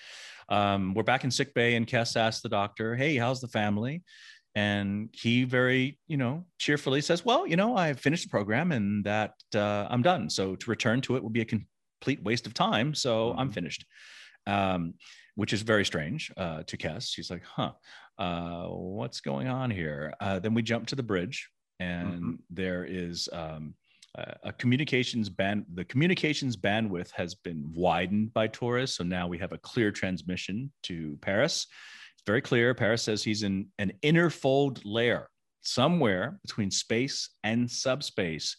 [0.50, 4.04] Um, we're back in sick bay, and Kes asks the doctor, "Hey, how's the family?"
[4.56, 9.04] And he very, you know, cheerfully says, "Well, you know, I've finished the program, and
[9.06, 10.30] that uh, I'm done.
[10.30, 12.96] So to return to it would be a complete waste of time.
[12.96, 13.54] So I'm Mhm.
[13.54, 13.86] finished."
[14.48, 14.94] Um,
[15.36, 17.10] which is very strange uh, to Kes.
[17.14, 17.74] She's like, "Huh,
[18.18, 21.50] uh, what's going on here?" Uh, then we jump to the bridge,
[21.80, 23.74] and there is um,
[24.16, 25.66] a a communications band.
[25.74, 30.72] The communications bandwidth has been widened by Torres, so now we have a clear transmission
[30.84, 31.68] to Paris.
[32.14, 32.74] It's very clear.
[32.74, 35.30] Paris says he's in an inner fold layer
[35.62, 38.56] somewhere between space and subspace.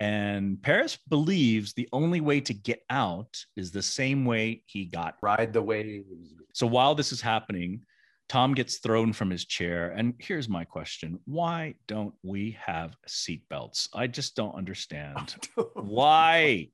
[0.00, 5.14] And Paris believes the only way to get out is the same way he got
[5.22, 6.34] Ride the waves.
[6.52, 7.80] so while this is happening,
[8.28, 9.90] Tom gets thrown from his chair.
[9.96, 13.88] And here's my question Why don't we have seatbelts?
[13.94, 15.36] I just don't understand.
[15.74, 16.68] Why?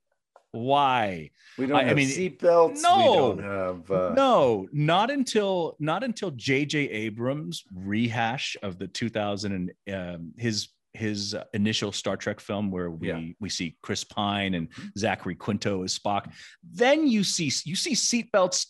[0.51, 1.31] Why?
[1.57, 2.81] We don't I- I have mean, seatbelts.
[2.83, 2.97] no.
[2.97, 3.03] we
[3.37, 3.91] don't have.
[3.91, 6.89] Uh, no, not until not until J.J.
[6.89, 13.07] Abrams rehash of the 2000 and um, his his initial Star Trek film where we
[13.07, 13.19] Yeah.
[13.39, 16.31] we see Chris Pine and Zachary Quinto as Spock.
[16.71, 18.67] Then you see you see seatbelts,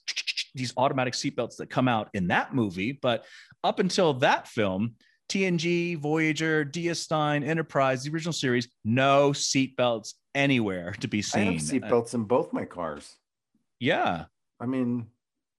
[0.55, 2.91] these automatic seatbelts that come out in that movie.
[2.91, 3.25] But
[3.63, 4.95] up until that film,
[5.29, 11.53] TNG, Voyager, DS9, Enterprise, the original series, no seatbelts anywhere to be I seen.
[11.53, 13.15] have seatbelts in both my cars.
[13.79, 14.25] yeah.
[14.59, 15.07] I mean,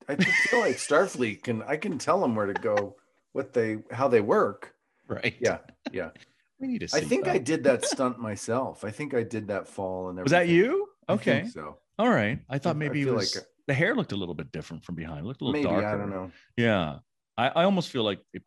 [0.08, 0.16] I
[0.48, 2.96] feel like Starfleet can I can tell them where to go,
[3.32, 4.72] what they how they work.
[5.08, 5.34] Right.
[5.40, 5.58] Yeah,
[5.92, 6.10] yeah.
[6.60, 8.84] We need a I think I did that stunt myself.
[8.84, 10.56] I think I did that fall and Was that everything.
[10.64, 10.88] you?
[11.08, 11.46] I Okay.
[11.52, 12.38] so All right.
[12.48, 14.84] I thought I maybe it feel was like- the hair looked a little bit different
[14.84, 15.20] from behind.
[15.20, 15.86] It looked a little maybe darker.
[15.86, 16.30] I don't know.
[16.56, 16.98] Yeah.
[17.36, 18.42] I, I almost feel like it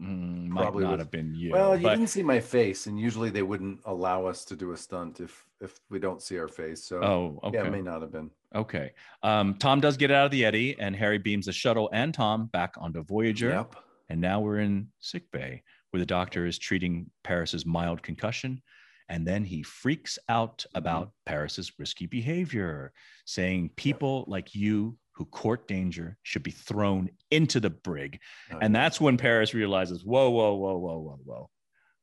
[0.00, 1.52] mm, might not was- have been you.
[1.52, 4.72] well, you but didn't see my face, and usually they wouldn't allow us to do
[4.72, 6.84] a stunt if if we don't see our face.
[6.84, 7.58] So oh, okay.
[7.58, 8.30] yeah, it may not have been.
[8.54, 8.92] Okay.
[9.22, 12.46] Um, Tom does get out of the Eddy, and Harry beams the shuttle and Tom
[12.46, 13.50] back onto Voyager.
[13.50, 13.76] Yep.
[14.08, 18.62] And now we're in sick bay where the doctor is treating Paris's mild concussion.
[19.08, 20.78] And then he freaks out Mm-hmm.
[20.78, 22.92] about Paris's risky behavior,
[23.24, 28.18] saying people like you who court danger should be thrown into the brig.
[28.52, 31.50] Oh, And that's when Paris realizes, whoa, whoa, whoa, whoa, whoa, whoa.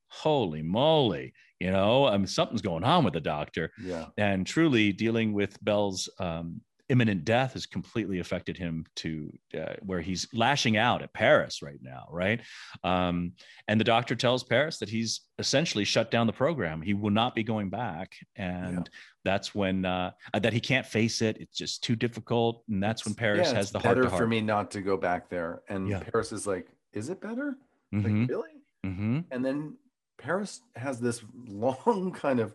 [0.07, 1.33] Holy moly.
[1.59, 4.07] You know, I mean, something's going on with the doctor yeah.
[4.17, 10.01] and truly dealing with Belle's um, imminent death has completely affected him to uh, where
[10.01, 12.41] he's lashing out at Paris right now, right?
[12.83, 13.33] Um,
[13.67, 16.81] and the doctor tells Paris that he's essentially shut down the program.
[16.81, 18.89] He will not be going back, and
[19.23, 21.37] that's when uh, that he can't face it.
[21.39, 24.41] It's just too difficult, and that's when Paris Yeah, has the heart better for me
[24.41, 25.61] not to go back there.
[25.69, 26.01] And Yeah.
[26.11, 27.55] Paris is like, is it better?
[27.93, 28.49] Mhm, Like, really?
[28.85, 29.23] mhm.
[29.31, 29.77] And then
[30.17, 32.53] Paris has this long kind of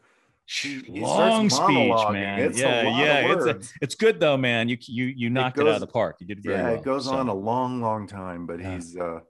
[0.89, 2.39] Long speech, man.
[2.41, 3.33] It's a yeah, yeah.
[3.33, 4.69] It's a, it's good though, man.
[4.69, 6.17] You you you knocked it, out of the park.
[6.21, 6.75] You did very yeah, well.
[6.75, 8.75] it goes So, on a long, long time, but Yeah.
[8.75, 9.21] he's uh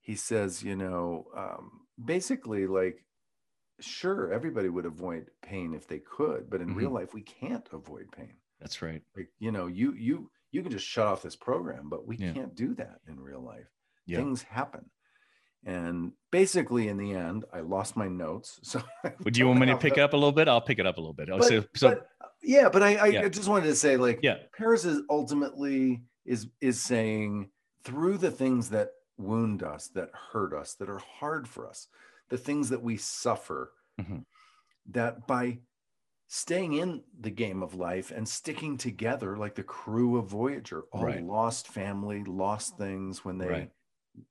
[0.00, 3.04] he says, you know, um, basically like
[3.80, 6.76] sure, everybody would avoid pain if they could, but in Mhm.
[6.76, 8.36] real life we can't avoid pain.
[8.60, 9.02] That's right.
[9.16, 12.32] Like, you know, you you you can just shut off this program, but we Yeah.
[12.32, 13.68] can't do that in real life.
[14.06, 14.18] Yeah.
[14.18, 14.90] Things happen.
[15.64, 18.60] And basically in the end, I lost my notes.
[18.62, 18.82] So
[19.24, 20.48] Would you want me to pick up a little bit?
[20.48, 21.28] I'll pick it up a little bit.
[21.28, 22.08] But, so, so but,
[22.42, 23.28] yeah, but I, I Yeah.
[23.28, 27.50] just wanted to say, like, yeah, Paris is ultimately is is saying
[27.84, 31.88] through the things that wound us, that hurt us, that are hard for us,
[32.28, 34.24] the things that we suffer, Mhm.
[34.90, 35.58] that by
[36.28, 41.04] staying in the game of life and sticking together like the crew of Voyager, all
[41.04, 41.22] Right.
[41.22, 43.70] lost family, lost things when they Right.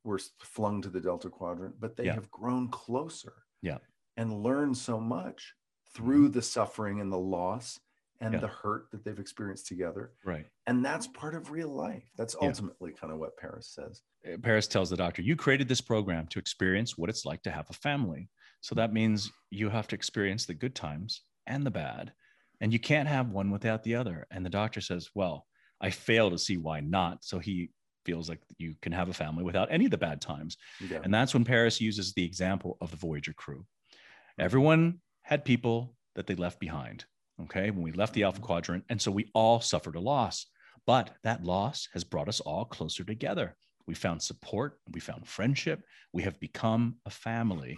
[0.04, 2.14] Were flung to the Delta Quadrant, but they Yeah.
[2.16, 3.80] have grown closer Yeah.
[4.18, 5.56] and learned so much
[5.94, 7.80] through the suffering and the loss
[8.22, 8.40] and Yeah.
[8.40, 10.14] the hurt that they've experienced together.
[10.24, 10.50] right.
[10.68, 12.10] And that's part of real life.
[12.16, 12.48] That's Yeah.
[12.48, 14.02] ultimately kind of what Paris says.
[14.26, 17.52] Uh, Paris tells the doctor, You created this program to experience what it's like to
[17.52, 18.30] have a family.
[18.62, 22.14] So that means you have to experience the good times and the bad.
[22.62, 24.26] And you can't have one without the other.
[24.32, 25.46] And the doctor says, Well,
[25.82, 27.24] I fail to see why not.
[27.26, 27.72] So he
[28.06, 30.58] feels like you can have a family without any of the bad times.
[30.80, 31.00] Yeah.
[31.04, 33.60] And that's when Paris uses the example of the Voyager crew.
[33.60, 34.42] Mm-hmm.
[34.42, 37.06] Everyone had people that they left behind.
[37.44, 37.72] Okay.
[37.72, 38.46] When we left the Alpha mm-hmm.
[38.46, 38.84] Quadrant.
[38.90, 40.46] And so we all suffered a loss.
[40.88, 43.56] But that loss has brought us all closer together.
[43.88, 45.84] We found support, we found friendship,
[46.14, 47.78] we have become a family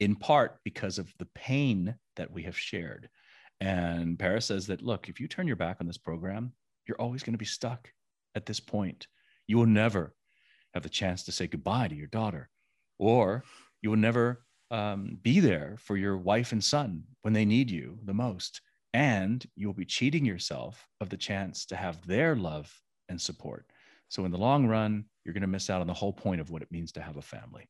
[0.00, 3.08] in part because of the pain that we have shared.
[3.60, 6.52] And Paris says that, look, if you turn your back on this program,
[6.86, 7.88] you're always going to be stuck
[8.34, 9.06] at this point.
[9.46, 10.14] You will never
[10.72, 12.50] have the chance to say goodbye to your daughter,
[12.98, 13.44] or
[13.82, 17.98] you will never um, be there for your wife and son when they need you
[18.04, 18.60] the most.
[18.92, 22.72] And you will be cheating yourself of the chance to have their love
[23.08, 23.66] and support.
[24.08, 26.50] So, in the long run, you're going to miss out on the whole point of
[26.50, 27.68] what it means to have a family,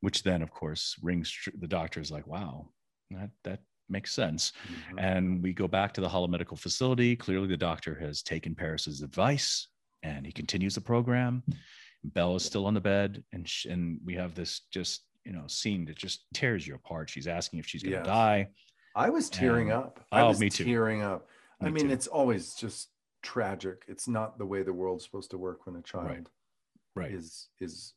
[0.00, 2.68] which then, of course, rings tr- the doctor's like, wow,
[3.10, 4.52] that, that makes sense.
[4.92, 4.98] Mhm.
[4.98, 7.14] And we go back to the Holo Medical Facility.
[7.16, 9.68] Clearly, the doctor has taken Paris's advice
[10.02, 11.42] and he continues the program.
[12.04, 15.44] Belle is still on the bed, and sh- and we have this just you know
[15.46, 17.10] scene that just tears you apart.
[17.10, 18.06] She's asking if she's going to Yes.
[18.06, 18.48] die.
[18.94, 20.06] I was tearing And- up.
[20.12, 20.64] I Oh, was me too.
[20.64, 21.28] tearing up.
[21.60, 21.92] I mean, too.
[21.92, 22.90] it's always just
[23.22, 23.84] tragic.
[23.88, 26.26] It's not the way the world's supposed to work when a child Right.
[26.94, 27.12] Right.
[27.12, 27.94] is is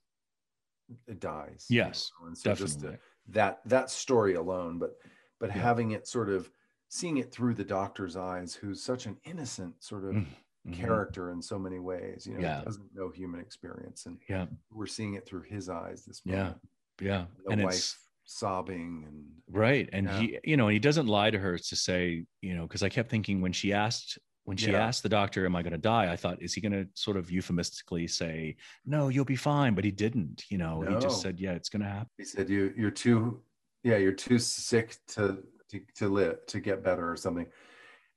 [1.08, 1.68] it dies.
[1.70, 2.28] you Yes, know?
[2.28, 2.98] And so just Definitely.
[2.98, 4.98] to- that that story alone, but
[5.40, 5.62] but Yeah.
[5.62, 6.52] having it sort of
[6.90, 10.28] seeing it through the doctor's eyes, who's such an innocent sort of Mm,
[10.68, 10.74] Mhm.
[10.74, 12.26] character in so many ways.
[12.28, 12.60] You know, Yeah.
[12.60, 14.48] he doesn't know human experience, and Yeah.
[14.70, 16.06] we're seeing it through his eyes.
[16.06, 16.36] This Yeah.
[16.44, 16.62] moment.
[17.02, 17.26] Yeah.
[17.46, 19.90] the and wife it's sobbing and right.
[19.92, 20.20] And Yeah.
[20.20, 22.90] he, you know, and he doesn't lie to her to say, you know, because I
[22.90, 24.86] kept thinking when she asked, when she Yeah.
[24.86, 26.12] asked the doctor, Am I going to die?
[26.12, 28.56] I thought, is he going to sort of euphemistically say,
[28.86, 29.74] No, you'll be fine?
[29.74, 30.44] But he didn't.
[30.52, 32.10] You know, he just said, Yeah, it's going to happen.
[32.18, 33.44] he said you you're too
[33.84, 37.48] yeah you're too sick to to, to live to get better or something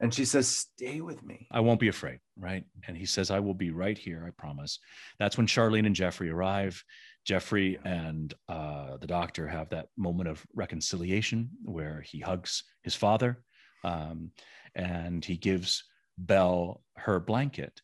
[0.05, 1.49] And she says, Stay with me.
[1.51, 2.19] I won't be afraid.
[2.37, 2.65] Right.
[2.87, 4.23] And he says, I will be right here.
[4.27, 4.79] I promise.
[5.19, 6.85] That's when Charlene and Jeffrey arrive.
[7.25, 13.43] Jeffrey and uh, the doctor have that moment of reconciliation where he hugs his father
[13.83, 14.31] um,
[14.75, 15.85] and he gives
[16.19, 17.81] Belle her blanket.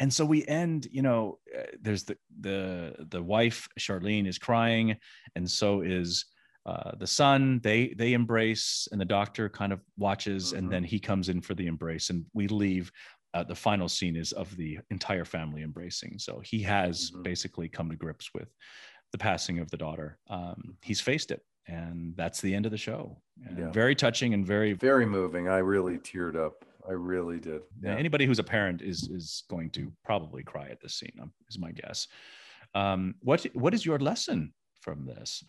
[0.00, 4.96] And so we end, you know, uh, there's the the the wife Charlene is crying,
[5.36, 6.24] and so is
[6.66, 7.60] uh, the son.
[7.62, 10.58] They they embrace, and the doctor kind of watches, mm-hmm.
[10.58, 12.90] and then he comes in for the embrace, and we leave.
[13.34, 16.18] Uh, the final scene is of the entire family embracing.
[16.18, 17.22] So he has mm-hmm.
[17.22, 18.48] basically come to grips with
[19.12, 20.18] the passing of the daughter.
[20.30, 23.20] Um, he's faced it, and that's the end of the show.
[23.56, 23.70] Yeah.
[23.70, 25.48] Very touching and very very moving.
[25.48, 26.64] I really teared up.
[26.88, 27.60] I really did.
[27.82, 27.94] Yeah.
[27.94, 31.12] Anybody who's a parent is is going to probably cry at this scene.
[31.20, 32.08] Um, is my guess.
[32.74, 35.44] Um, what what is your lesson from this?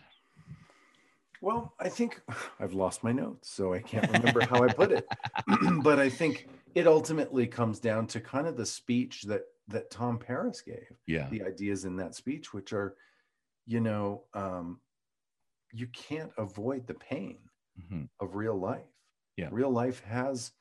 [1.42, 2.22] Well, I think
[2.60, 5.08] I've lost my notes, so I can't remember how I put it.
[5.84, 10.18] but I think it ultimately comes down to kind of the speech that that Tom
[10.18, 10.92] Paris gave.
[11.08, 12.96] Yeah, the ideas in that speech, which are,
[13.66, 14.80] you know, um,
[15.72, 17.38] you can't avoid the pain
[17.80, 18.04] mm-hmm.
[18.20, 18.86] of real life.
[19.38, 20.52] Yeah, real life has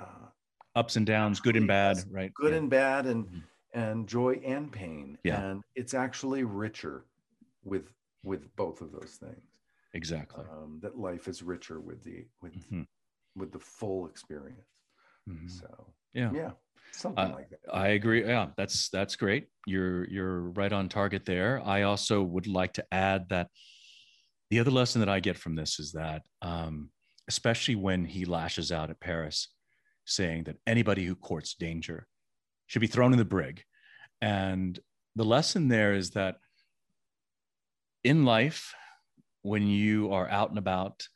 [0.00, 0.28] uh,
[0.74, 2.32] ups and downs, good and bad, right?
[2.34, 2.58] Good yeah.
[2.58, 3.78] and bad, and mm-hmm.
[3.80, 5.18] and joy and pain.
[5.24, 7.04] Yeah, and it's actually richer
[7.64, 7.92] with
[8.22, 9.53] with both of those things.
[9.94, 10.44] Exactly.
[10.50, 12.82] Um, that life is richer with the with mm-hmm.
[13.36, 14.60] with the full experience.
[15.28, 15.48] Mm-hmm.
[15.48, 16.50] So yeah, yeah,
[16.92, 17.60] something uh, like that.
[17.72, 18.26] I agree.
[18.26, 19.46] Yeah, that's that's great.
[19.66, 21.62] You're you're right on target there.
[21.64, 23.48] I also would like to add that
[24.50, 26.90] the other lesson that I get from this is that, um,
[27.28, 29.48] especially when he lashes out at Paris,
[30.04, 32.06] saying that anybody who courts danger
[32.66, 33.62] should be thrown in the brig.
[34.20, 34.78] And
[35.16, 36.36] the lesson there is that
[38.02, 38.74] in life,
[39.44, 41.06] when you are out and about,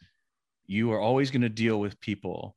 [0.67, 2.55] you are always going to deal with people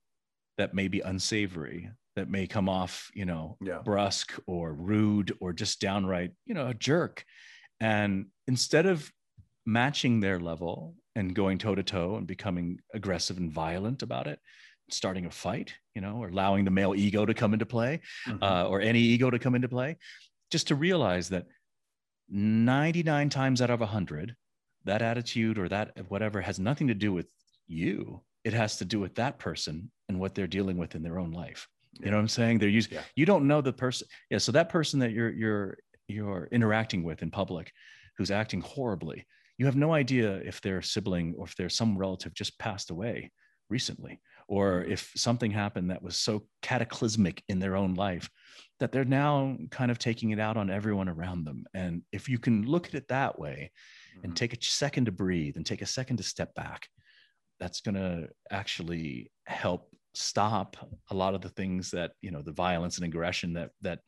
[0.58, 3.80] that may be unsavory, that may come off, you know, yeah.
[3.84, 7.24] brusque or rude or just downright, you know, a jerk.
[7.80, 9.10] And instead of
[9.66, 14.40] matching their level and going toe to toe and becoming aggressive and violent about it,
[14.90, 18.44] starting a fight, you know, or allowing the male ego to come into play mm-hmm.
[18.44, 19.96] uh, or any ego to come into play,
[20.52, 21.46] just to realize that
[22.28, 24.36] 99 times out of 100,
[24.86, 27.28] that attitude or that whatever has nothing to do with
[27.68, 28.22] you.
[28.44, 31.32] It has to do with that person and what they're dealing with in their own
[31.32, 31.68] life.
[32.00, 32.58] You know what I'm saying?
[32.58, 33.02] They're using, yeah.
[33.16, 34.08] you don't know the person.
[34.30, 34.40] Yeah.
[34.40, 35.78] So that person that you're, you're,
[36.08, 37.72] you're interacting with in public
[38.18, 39.26] who's acting horribly,
[39.58, 43.32] you have no idea if their sibling or if their some relative just passed away
[43.70, 44.92] recently or mm-hmm.
[44.92, 48.30] if something happened that was so cataclysmic in their own life
[48.80, 51.66] that they're now kind of taking it out on everyone around them.
[51.74, 53.72] And if you can look at it that way
[54.16, 54.26] mm-hmm.
[54.26, 56.88] and take a second to breathe and take a second to step back,
[57.60, 60.76] that's going to actually help stop
[61.10, 64.00] a lot of the things that, you know, the violence and aggression that, that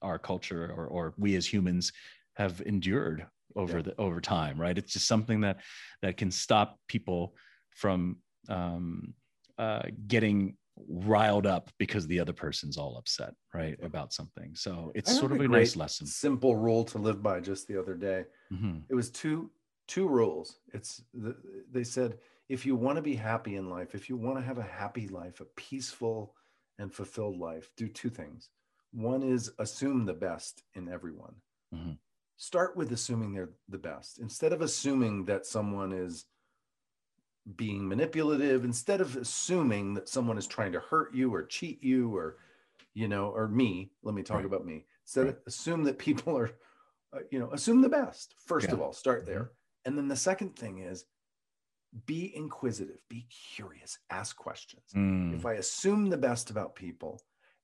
[0.00, 1.92] our culture or, or we as humans
[2.34, 3.82] have endured over yeah.
[3.82, 5.58] the over time right it's just something that
[6.00, 7.34] that can stop people
[7.70, 8.16] from
[8.48, 9.14] um,
[9.58, 10.56] uh, getting
[10.88, 14.54] riled up because the other person's all upset, right, about something.
[14.54, 16.06] So it's sort of a, a nice lesson.
[16.06, 17.40] Simple rule to live by.
[17.40, 18.78] Just the other day, mm-hmm.
[18.88, 19.50] it was two
[19.88, 20.58] two rules.
[20.72, 21.36] It's the,
[21.70, 22.18] they said
[22.48, 25.08] if you want to be happy in life, if you want to have a happy
[25.08, 26.34] life, a peaceful
[26.78, 28.48] and fulfilled life, do two things.
[28.92, 31.34] One is assume the best in everyone.
[31.74, 31.92] Mm-hmm.
[32.36, 36.26] Start with assuming they're the best instead of assuming that someone is
[37.56, 42.14] being manipulative instead of assuming that someone is trying to hurt you or cheat you
[42.14, 42.36] or
[42.94, 44.46] you know or me let me talk right.
[44.46, 45.36] about me instead right.
[45.46, 46.50] assume that people are
[47.14, 48.74] uh, you know assume the best first yeah.
[48.74, 49.86] of all start there mm-hmm.
[49.86, 51.04] and then the second thing is
[52.06, 55.34] be inquisitive be curious ask questions mm.
[55.34, 57.20] if i assume the best about people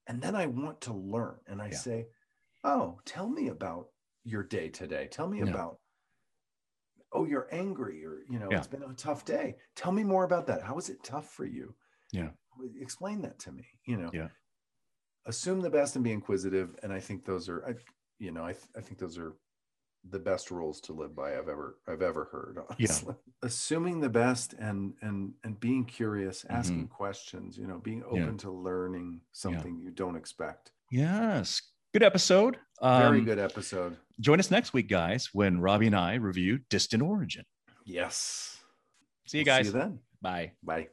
[0.08, 1.76] and then i want to learn and i yeah.
[1.76, 2.06] say
[2.64, 3.88] oh tell me about
[4.24, 5.46] your day today tell me yeah.
[5.46, 5.78] about
[7.12, 8.58] oh you're angry or you know yeah.
[8.58, 9.56] it's been a tough day.
[9.76, 10.62] Tell me more about that.
[10.62, 11.74] How is it tough for you?
[12.12, 12.30] Yeah.
[12.80, 14.10] Explain that to me you know?
[14.12, 14.28] Yeah.
[15.26, 17.74] Assume the best and be inquisitive and i think those are I,
[18.18, 19.34] you know I, th- I think those are
[20.08, 23.08] the best rules to live by i've ever i've ever heard honestly.
[23.08, 26.94] yeah assuming the best and and and being curious asking mm-hmm.
[26.94, 28.36] questions you know being open yeah.
[28.38, 30.72] to learning something you don't expect.
[30.90, 31.60] Yes
[31.92, 32.56] good episode.
[32.80, 33.96] Um, Very good episode.
[34.20, 37.44] Join us next week, guys, when Robbie and I review Distant Origin.
[37.84, 38.58] Yes.
[39.26, 39.66] See you guys.
[39.66, 40.00] See you then.
[40.20, 40.52] Bye.
[40.62, 40.88] Bye.